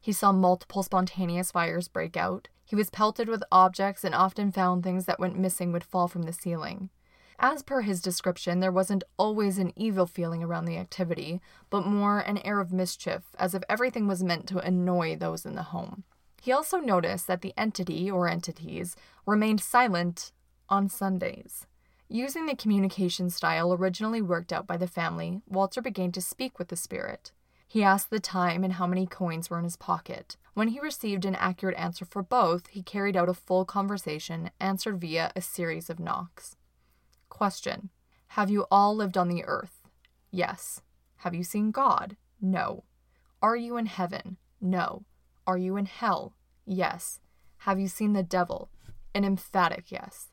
He 0.00 0.12
saw 0.12 0.32
multiple 0.32 0.82
spontaneous 0.82 1.50
fires 1.50 1.88
break 1.88 2.16
out. 2.16 2.48
He 2.64 2.76
was 2.76 2.90
pelted 2.90 3.28
with 3.28 3.42
objects 3.50 4.04
and 4.04 4.14
often 4.14 4.52
found 4.52 4.82
things 4.82 5.06
that 5.06 5.20
went 5.20 5.38
missing 5.38 5.72
would 5.72 5.84
fall 5.84 6.08
from 6.08 6.22
the 6.22 6.32
ceiling. 6.32 6.90
As 7.40 7.62
per 7.62 7.82
his 7.82 8.02
description, 8.02 8.58
there 8.60 8.72
wasn't 8.72 9.04
always 9.16 9.58
an 9.58 9.72
evil 9.76 10.06
feeling 10.06 10.42
around 10.42 10.64
the 10.64 10.76
activity, 10.76 11.40
but 11.70 11.86
more 11.86 12.18
an 12.18 12.38
air 12.38 12.58
of 12.58 12.72
mischief, 12.72 13.22
as 13.38 13.54
if 13.54 13.62
everything 13.68 14.08
was 14.08 14.24
meant 14.24 14.48
to 14.48 14.58
annoy 14.58 15.16
those 15.16 15.46
in 15.46 15.54
the 15.54 15.62
home. 15.64 16.02
He 16.42 16.52
also 16.52 16.78
noticed 16.78 17.26
that 17.28 17.42
the 17.42 17.54
entity 17.56 18.10
or 18.10 18.28
entities 18.28 18.96
remained 19.24 19.60
silent 19.60 20.32
on 20.68 20.88
Sundays. 20.88 21.66
Using 22.08 22.46
the 22.46 22.56
communication 22.56 23.30
style 23.30 23.72
originally 23.72 24.22
worked 24.22 24.52
out 24.52 24.66
by 24.66 24.76
the 24.76 24.86
family, 24.86 25.42
Walter 25.46 25.80
began 25.80 26.10
to 26.12 26.20
speak 26.20 26.58
with 26.58 26.68
the 26.68 26.76
spirit. 26.76 27.32
He 27.70 27.84
asked 27.84 28.08
the 28.08 28.18
time 28.18 28.64
and 28.64 28.72
how 28.72 28.86
many 28.86 29.06
coins 29.06 29.50
were 29.50 29.58
in 29.58 29.64
his 29.64 29.76
pocket. 29.76 30.38
When 30.54 30.68
he 30.68 30.80
received 30.80 31.26
an 31.26 31.34
accurate 31.34 31.76
answer 31.76 32.06
for 32.06 32.22
both, 32.22 32.68
he 32.68 32.82
carried 32.82 33.16
out 33.16 33.28
a 33.28 33.34
full 33.34 33.66
conversation, 33.66 34.50
answered 34.58 34.98
via 35.00 35.30
a 35.36 35.42
series 35.42 35.90
of 35.90 36.00
knocks. 36.00 36.56
Question 37.28 37.90
Have 38.28 38.50
you 38.50 38.66
all 38.70 38.96
lived 38.96 39.18
on 39.18 39.28
the 39.28 39.44
earth? 39.44 39.82
Yes. 40.30 40.80
Have 41.18 41.34
you 41.34 41.44
seen 41.44 41.70
God? 41.70 42.16
No. 42.40 42.84
Are 43.42 43.56
you 43.56 43.76
in 43.76 43.86
heaven? 43.86 44.38
No. 44.62 45.04
Are 45.46 45.58
you 45.58 45.76
in 45.76 45.86
hell? 45.86 46.34
Yes. 46.64 47.20
Have 47.58 47.78
you 47.78 47.86
seen 47.86 48.14
the 48.14 48.22
devil? 48.22 48.70
An 49.14 49.24
emphatic 49.24 49.92
yes. 49.92 50.28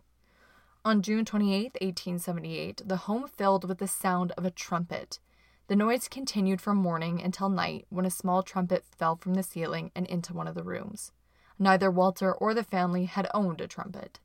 On 0.85 1.01
June 1.01 1.25
28, 1.25 1.73
1878, 1.81 2.81
the 2.85 2.97
home 2.97 3.27
filled 3.27 3.67
with 3.67 3.79
the 3.79 3.87
sound 3.87 4.31
of 4.37 4.45
a 4.45 4.51
trumpet. 4.51 5.19
The 5.67 5.75
noise 5.75 6.07
continued 6.07 6.61
from 6.61 6.77
morning 6.77 7.19
until 7.23 7.49
night 7.49 7.87
when 7.89 8.05
a 8.05 8.11
small 8.11 8.43
trumpet 8.43 8.85
fell 8.85 9.15
from 9.15 9.33
the 9.33 9.41
ceiling 9.41 9.91
and 9.95 10.05
into 10.05 10.31
one 10.31 10.47
of 10.47 10.53
the 10.53 10.63
rooms. 10.63 11.11
Neither 11.57 11.89
Walter 11.89 12.31
or 12.31 12.53
the 12.53 12.63
family 12.63 13.05
had 13.05 13.27
owned 13.33 13.61
a 13.61 13.67
trumpet. 13.67 14.19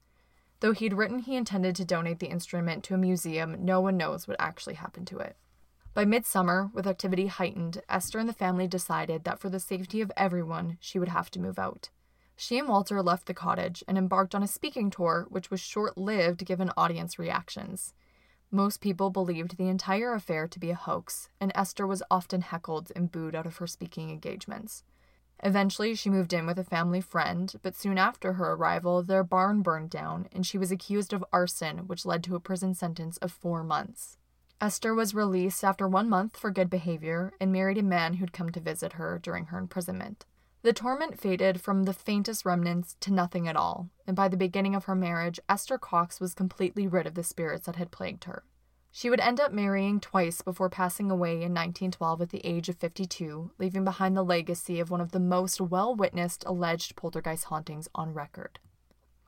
Though 0.61 0.73
he'd 0.73 0.93
written 0.93 1.21
he 1.21 1.37
intended 1.37 1.77
to 1.77 1.85
donate 1.87 2.19
the 2.19 2.29
instrument 2.29 2.85
to 2.85 2.95
a 2.95 2.99
museum, 2.99 3.57
no 3.65 3.81
one 3.81 3.97
knows 3.97 4.29
what 4.29 4.37
actually 4.39 4.75
happened 4.75 5.07
to 5.07 5.19
it. 5.19 5.37
By 5.95 6.05
midsummer, 6.05 6.71
with 6.75 6.87
activity 6.87 7.29
heightened, 7.29 7.81
Esther 7.89 8.19
and 8.19 8.29
the 8.29 8.35
family 8.35 8.69
decided 8.69 9.25
that 9.25 9.39
for 9.39 9.49
the 9.49 9.59
safety 9.59 10.03
of 10.03 10.13
everyone, 10.19 10.77
she 10.79 10.99
would 10.99 11.09
have 11.09 11.31
to 11.31 11.41
move 11.41 11.59
out. 11.59 11.89
She 12.37 12.59
and 12.59 12.69
Walter 12.69 13.03
left 13.03 13.25
the 13.27 13.35
cottage 13.35 13.83
and 13.89 13.97
embarked 13.97 14.35
on 14.35 14.43
a 14.43 14.47
speaking 14.47 14.91
tour, 14.91 15.27
which 15.31 15.51
was 15.51 15.61
short 15.61 15.97
lived 15.97 16.45
given 16.45 16.71
audience 16.77 17.19
reactions. 17.19 17.95
Most 18.53 18.81
people 18.81 19.11
believed 19.11 19.57
the 19.57 19.69
entire 19.69 20.13
affair 20.13 20.49
to 20.49 20.59
be 20.59 20.71
a 20.71 20.75
hoax, 20.75 21.29
and 21.41 21.53
Esther 21.55 21.87
was 21.87 22.03
often 22.11 22.41
heckled 22.41 22.91
and 22.97 23.11
booed 23.11 23.37
out 23.37 23.47
of 23.47 23.59
her 23.59 23.67
speaking 23.69 24.11
engagements. 24.11 24.83
Eventually, 25.43 25.95
she 25.95 26.11
moved 26.11 26.33
in 26.33 26.47
with 26.47 26.59
a 26.59 26.65
family 26.65 27.01
friend, 27.01 27.55
but 27.63 27.77
soon 27.77 27.97
after 27.97 28.35
her 28.35 28.53
arrival, 28.53 29.03
their 29.03 29.23
barn 29.23 29.63
burned 29.63 29.91
down, 29.91 30.29
and 30.33 30.45
she 30.45 30.59
was 30.59 30.73
accused 30.73 31.13
of 31.13 31.25
arson, 31.33 31.87
which 31.87 32.05
led 32.05 32.25
to 32.25 32.35
a 32.35 32.41
prison 32.41 32.75
sentence 32.75 33.17
of 33.19 33.31
four 33.31 33.63
months. 33.63 34.19
Esther 34.61 34.95
was 34.95 35.15
released 35.15 35.65
after 35.65 35.89
one 35.89 36.09
month 36.09 36.37
for 36.37 36.51
good 36.51 36.69
behavior 36.69 37.33
and 37.41 37.53
married 37.53 37.79
a 37.79 37.83
man 37.83 38.15
who'd 38.15 38.33
come 38.33 38.51
to 38.51 38.61
visit 38.61 38.95
her 38.95 39.19
during 39.19 39.47
her 39.47 39.59
imprisonment. 39.59 40.27
The 40.63 40.75
torment 40.75 41.19
faded 41.19 41.61
from 41.61 41.85
the 41.85 41.95
faintest 41.95 42.45
remnants 42.45 42.95
to 43.01 43.13
nothing 43.13 43.49
at 43.49 43.57
all, 43.57 43.89
and 44.07 44.15
by 44.15 44.29
the 44.29 44.37
beginning 44.37 44.75
of 44.75 44.85
her 44.85 44.95
marriage, 44.95 45.41
Esther 45.49 45.79
Cox 45.79 46.21
was 46.21 46.35
completely 46.35 46.87
rid 46.87 47.07
of 47.07 47.15
the 47.15 47.23
spirits 47.23 47.65
that 47.65 47.77
had 47.77 47.91
plagued 47.91 48.25
her. 48.25 48.45
She 48.93 49.09
would 49.09 49.21
end 49.21 49.41
up 49.41 49.53
marrying 49.53 50.01
twice 50.01 50.43
before 50.43 50.69
passing 50.69 51.11
away 51.11 51.35
in 51.35 51.55
1912 51.55 52.23
at 52.23 52.31
the 52.31 52.45
age 52.45 52.69
of 52.69 52.77
52, 52.77 53.53
leaving 53.59 53.85
behind 53.85 54.17
the 54.17 54.25
legacy 54.25 54.81
of 54.81 54.91
one 54.91 55.01
of 55.01 55.13
the 55.13 55.21
most 55.21 55.61
well 55.61 55.95
witnessed 55.95 56.45
alleged 56.47 56.95
poltergeist 56.95 57.45
hauntings 57.45 57.89
on 57.95 58.13
record. 58.13 58.59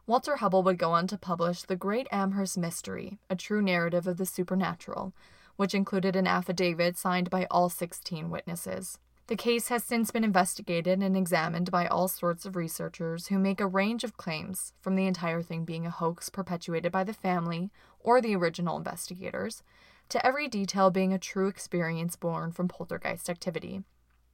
Walter 0.06 0.36
Hubbell 0.36 0.64
would 0.64 0.78
go 0.78 0.90
on 0.90 1.06
to 1.06 1.16
publish 1.16 1.62
The 1.62 1.76
Great 1.76 2.08
Amherst 2.10 2.58
Mystery, 2.58 3.18
a 3.30 3.36
true 3.36 3.62
narrative 3.62 4.06
of 4.06 4.18
the 4.18 4.26
supernatural, 4.26 5.14
which 5.56 5.74
included 5.74 6.16
an 6.16 6.26
affidavit 6.26 6.98
signed 6.98 7.30
by 7.30 7.46
all 7.50 7.70
16 7.70 8.28
witnesses. 8.28 8.98
The 9.32 9.36
case 9.36 9.68
has 9.68 9.82
since 9.82 10.10
been 10.10 10.24
investigated 10.24 11.02
and 11.02 11.16
examined 11.16 11.70
by 11.70 11.86
all 11.86 12.06
sorts 12.06 12.44
of 12.44 12.54
researchers 12.54 13.28
who 13.28 13.38
make 13.38 13.62
a 13.62 13.66
range 13.66 14.04
of 14.04 14.18
claims, 14.18 14.74
from 14.82 14.94
the 14.94 15.06
entire 15.06 15.40
thing 15.40 15.64
being 15.64 15.86
a 15.86 15.90
hoax 15.90 16.28
perpetuated 16.28 16.92
by 16.92 17.02
the 17.02 17.14
family 17.14 17.70
or 18.00 18.20
the 18.20 18.36
original 18.36 18.76
investigators, 18.76 19.62
to 20.10 20.24
every 20.26 20.48
detail 20.48 20.90
being 20.90 21.14
a 21.14 21.18
true 21.18 21.48
experience 21.48 22.14
born 22.14 22.52
from 22.52 22.68
poltergeist 22.68 23.30
activity. 23.30 23.84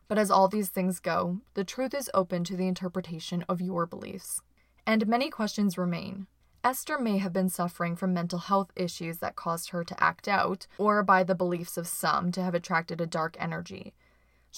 But 0.09 0.19
as 0.19 0.33
all 0.33 0.49
these 0.49 0.69
things 0.69 0.99
go, 0.99 1.43
the 1.55 1.63
truth 1.63 1.95
is 1.95 2.11
open 2.13 2.43
to 2.43 2.57
the 2.57 2.67
interpretation 2.67 3.45
of 3.49 3.61
your 3.61 3.87
beliefs. 3.87 4.43
And 4.85 5.07
many 5.07 5.31
questions 5.31 5.79
remain. 5.79 6.27
Esther 6.65 6.99
may 6.99 7.19
have 7.19 7.33
been 7.33 7.51
suffering 7.51 7.95
from 7.95 8.13
mental 8.13 8.41
health 8.41 8.73
issues 8.75 9.19
that 9.19 9.37
caused 9.37 9.71
her 9.71 9.85
to 9.85 10.03
act 10.03 10.27
out, 10.27 10.67
or 10.77 11.05
by 11.05 11.23
the 11.23 11.37
beliefs 11.37 11.77
of 11.77 11.87
some 11.87 12.33
to 12.33 12.43
have 12.43 12.57
attracted 12.57 13.01
a 13.01 13.07
dark 13.07 13.37
energy. 13.39 13.95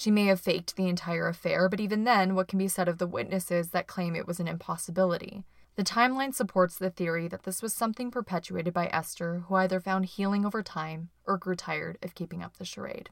She 0.01 0.09
may 0.09 0.25
have 0.25 0.41
faked 0.41 0.77
the 0.77 0.87
entire 0.87 1.27
affair, 1.27 1.69
but 1.69 1.79
even 1.79 2.05
then, 2.05 2.33
what 2.33 2.47
can 2.47 2.57
be 2.57 2.67
said 2.67 2.87
of 2.87 2.97
the 2.97 3.05
witnesses 3.05 3.69
that 3.69 3.85
claim 3.85 4.15
it 4.15 4.25
was 4.25 4.39
an 4.39 4.47
impossibility? 4.47 5.43
The 5.75 5.83
timeline 5.83 6.33
supports 6.33 6.75
the 6.75 6.89
theory 6.89 7.27
that 7.27 7.43
this 7.43 7.61
was 7.61 7.71
something 7.71 8.09
perpetuated 8.09 8.73
by 8.73 8.87
Esther, 8.87 9.43
who 9.47 9.53
either 9.53 9.79
found 9.79 10.05
healing 10.05 10.43
over 10.43 10.63
time 10.63 11.11
or 11.27 11.37
grew 11.37 11.53
tired 11.53 11.99
of 12.01 12.15
keeping 12.15 12.41
up 12.41 12.57
the 12.57 12.65
charade. 12.65 13.11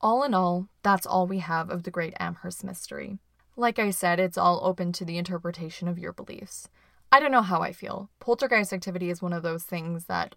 All 0.00 0.24
in 0.24 0.34
all, 0.34 0.66
that's 0.82 1.06
all 1.06 1.28
we 1.28 1.38
have 1.38 1.70
of 1.70 1.84
the 1.84 1.92
Great 1.92 2.14
Amherst 2.18 2.64
mystery. 2.64 3.20
Like 3.54 3.78
I 3.78 3.90
said, 3.90 4.18
it's 4.18 4.36
all 4.36 4.62
open 4.64 4.90
to 4.94 5.04
the 5.04 5.16
interpretation 5.16 5.86
of 5.86 5.96
your 5.96 6.12
beliefs. 6.12 6.68
I 7.12 7.20
don't 7.20 7.30
know 7.30 7.40
how 7.40 7.60
I 7.60 7.70
feel. 7.70 8.10
Poltergeist 8.18 8.72
activity 8.72 9.10
is 9.10 9.22
one 9.22 9.32
of 9.32 9.44
those 9.44 9.62
things 9.62 10.06
that 10.06 10.34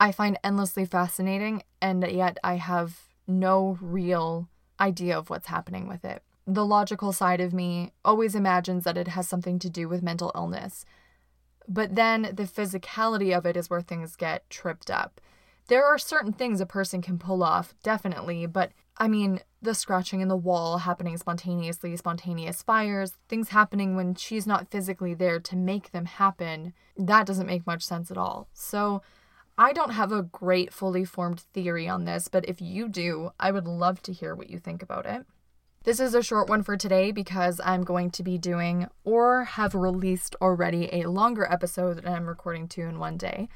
I 0.00 0.12
find 0.12 0.38
endlessly 0.42 0.86
fascinating, 0.86 1.62
and 1.82 2.10
yet 2.10 2.38
I 2.42 2.54
have 2.54 3.00
no 3.26 3.76
real 3.82 4.48
idea 4.84 5.18
of 5.18 5.30
what's 5.30 5.48
happening 5.48 5.88
with 5.88 6.04
it. 6.04 6.22
The 6.46 6.66
logical 6.66 7.12
side 7.12 7.40
of 7.40 7.54
me 7.54 7.92
always 8.04 8.34
imagines 8.34 8.84
that 8.84 8.98
it 8.98 9.08
has 9.08 9.26
something 9.26 9.58
to 9.60 9.70
do 9.70 9.88
with 9.88 10.02
mental 10.02 10.30
illness. 10.34 10.84
But 11.66 11.94
then 11.94 12.22
the 12.34 12.44
physicality 12.44 13.36
of 13.36 13.46
it 13.46 13.56
is 13.56 13.70
where 13.70 13.80
things 13.80 14.16
get 14.16 14.48
tripped 14.50 14.90
up. 14.90 15.20
There 15.68 15.86
are 15.86 15.96
certain 15.96 16.34
things 16.34 16.60
a 16.60 16.66
person 16.66 17.00
can 17.00 17.18
pull 17.18 17.42
off, 17.42 17.74
definitely, 17.82 18.44
but 18.46 18.72
I 18.98 19.08
mean, 19.08 19.40
the 19.62 19.74
scratching 19.74 20.20
in 20.20 20.28
the 20.28 20.36
wall 20.36 20.78
happening 20.78 21.16
spontaneously, 21.16 21.96
spontaneous 21.96 22.62
fires, 22.62 23.12
things 23.28 23.48
happening 23.48 23.96
when 23.96 24.14
she's 24.14 24.46
not 24.46 24.70
physically 24.70 25.14
there 25.14 25.40
to 25.40 25.56
make 25.56 25.90
them 25.90 26.04
happen, 26.04 26.74
that 26.96 27.26
doesn't 27.26 27.46
make 27.46 27.66
much 27.66 27.82
sense 27.82 28.10
at 28.10 28.18
all. 28.18 28.48
So, 28.52 29.02
I 29.56 29.72
don't 29.72 29.92
have 29.92 30.10
a 30.10 30.22
great 30.22 30.72
fully 30.72 31.04
formed 31.04 31.40
theory 31.52 31.88
on 31.88 32.06
this, 32.06 32.26
but 32.26 32.48
if 32.48 32.60
you 32.60 32.88
do, 32.88 33.30
I 33.38 33.52
would 33.52 33.68
love 33.68 34.02
to 34.02 34.12
hear 34.12 34.34
what 34.34 34.50
you 34.50 34.58
think 34.58 34.82
about 34.82 35.06
it. 35.06 35.24
This 35.84 36.00
is 36.00 36.12
a 36.12 36.24
short 36.24 36.48
one 36.48 36.64
for 36.64 36.76
today 36.76 37.12
because 37.12 37.60
I'm 37.64 37.84
going 37.84 38.10
to 38.12 38.24
be 38.24 38.36
doing 38.36 38.88
or 39.04 39.44
have 39.44 39.76
released 39.76 40.34
already 40.40 40.88
a 40.92 41.08
longer 41.08 41.46
episode 41.48 41.98
that 41.98 42.08
I'm 42.08 42.26
recording 42.26 42.66
two 42.66 42.82
in 42.82 42.98
one 42.98 43.16
day. 43.16 43.48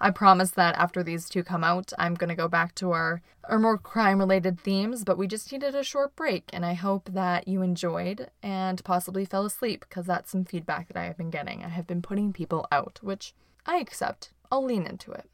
I 0.00 0.10
promise 0.10 0.50
that 0.52 0.74
after 0.74 1.04
these 1.04 1.28
two 1.28 1.44
come 1.44 1.62
out, 1.62 1.92
I'm 2.00 2.14
going 2.14 2.30
to 2.30 2.34
go 2.34 2.48
back 2.48 2.74
to 2.76 2.90
our, 2.90 3.22
our 3.44 3.60
more 3.60 3.78
crime 3.78 4.18
related 4.18 4.58
themes, 4.58 5.04
but 5.04 5.16
we 5.16 5.28
just 5.28 5.52
needed 5.52 5.76
a 5.76 5.84
short 5.84 6.16
break, 6.16 6.50
and 6.52 6.66
I 6.66 6.74
hope 6.74 7.10
that 7.12 7.46
you 7.46 7.62
enjoyed 7.62 8.28
and 8.42 8.82
possibly 8.82 9.24
fell 9.24 9.46
asleep 9.46 9.84
because 9.88 10.06
that's 10.06 10.32
some 10.32 10.44
feedback 10.44 10.88
that 10.88 10.96
I 10.96 11.04
have 11.04 11.16
been 11.16 11.30
getting. 11.30 11.62
I 11.62 11.68
have 11.68 11.86
been 11.86 12.02
putting 12.02 12.32
people 12.32 12.66
out, 12.72 12.98
which 13.02 13.34
I 13.66 13.76
accept. 13.76 14.30
I'll 14.50 14.64
lean 14.64 14.84
into 14.84 15.12
it. 15.12 15.30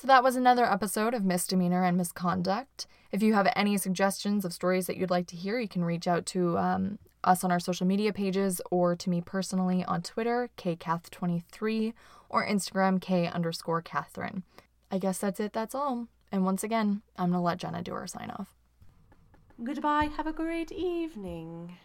So 0.00 0.06
that 0.06 0.22
was 0.22 0.36
another 0.36 0.64
episode 0.64 1.12
of 1.12 1.24
Misdemeanor 1.24 1.82
and 1.82 1.96
Misconduct. 1.96 2.86
If 3.10 3.20
you 3.20 3.34
have 3.34 3.50
any 3.56 3.76
suggestions 3.76 4.44
of 4.44 4.52
stories 4.52 4.86
that 4.86 4.96
you'd 4.96 5.10
like 5.10 5.26
to 5.26 5.34
hear, 5.34 5.58
you 5.58 5.66
can 5.66 5.84
reach 5.84 6.06
out 6.06 6.24
to 6.26 6.56
um, 6.56 7.00
us 7.24 7.42
on 7.42 7.50
our 7.50 7.58
social 7.58 7.84
media 7.84 8.12
pages 8.12 8.60
or 8.70 8.94
to 8.94 9.10
me 9.10 9.20
personally 9.20 9.84
on 9.86 10.02
Twitter, 10.02 10.50
kcath23, 10.56 11.94
or 12.28 12.46
Instagram, 12.46 13.00
k 13.00 13.26
underscore 13.26 13.82
Catherine. 13.82 14.44
I 14.88 14.98
guess 14.98 15.18
that's 15.18 15.40
it, 15.40 15.52
that's 15.52 15.74
all. 15.74 16.06
And 16.30 16.44
once 16.44 16.62
again, 16.62 17.02
I'm 17.16 17.30
going 17.30 17.40
to 17.40 17.44
let 17.44 17.58
Jenna 17.58 17.82
do 17.82 17.94
her 17.94 18.06
sign 18.06 18.30
off. 18.30 18.54
Goodbye, 19.64 20.10
have 20.16 20.28
a 20.28 20.32
great 20.32 20.70
evening. 20.70 21.76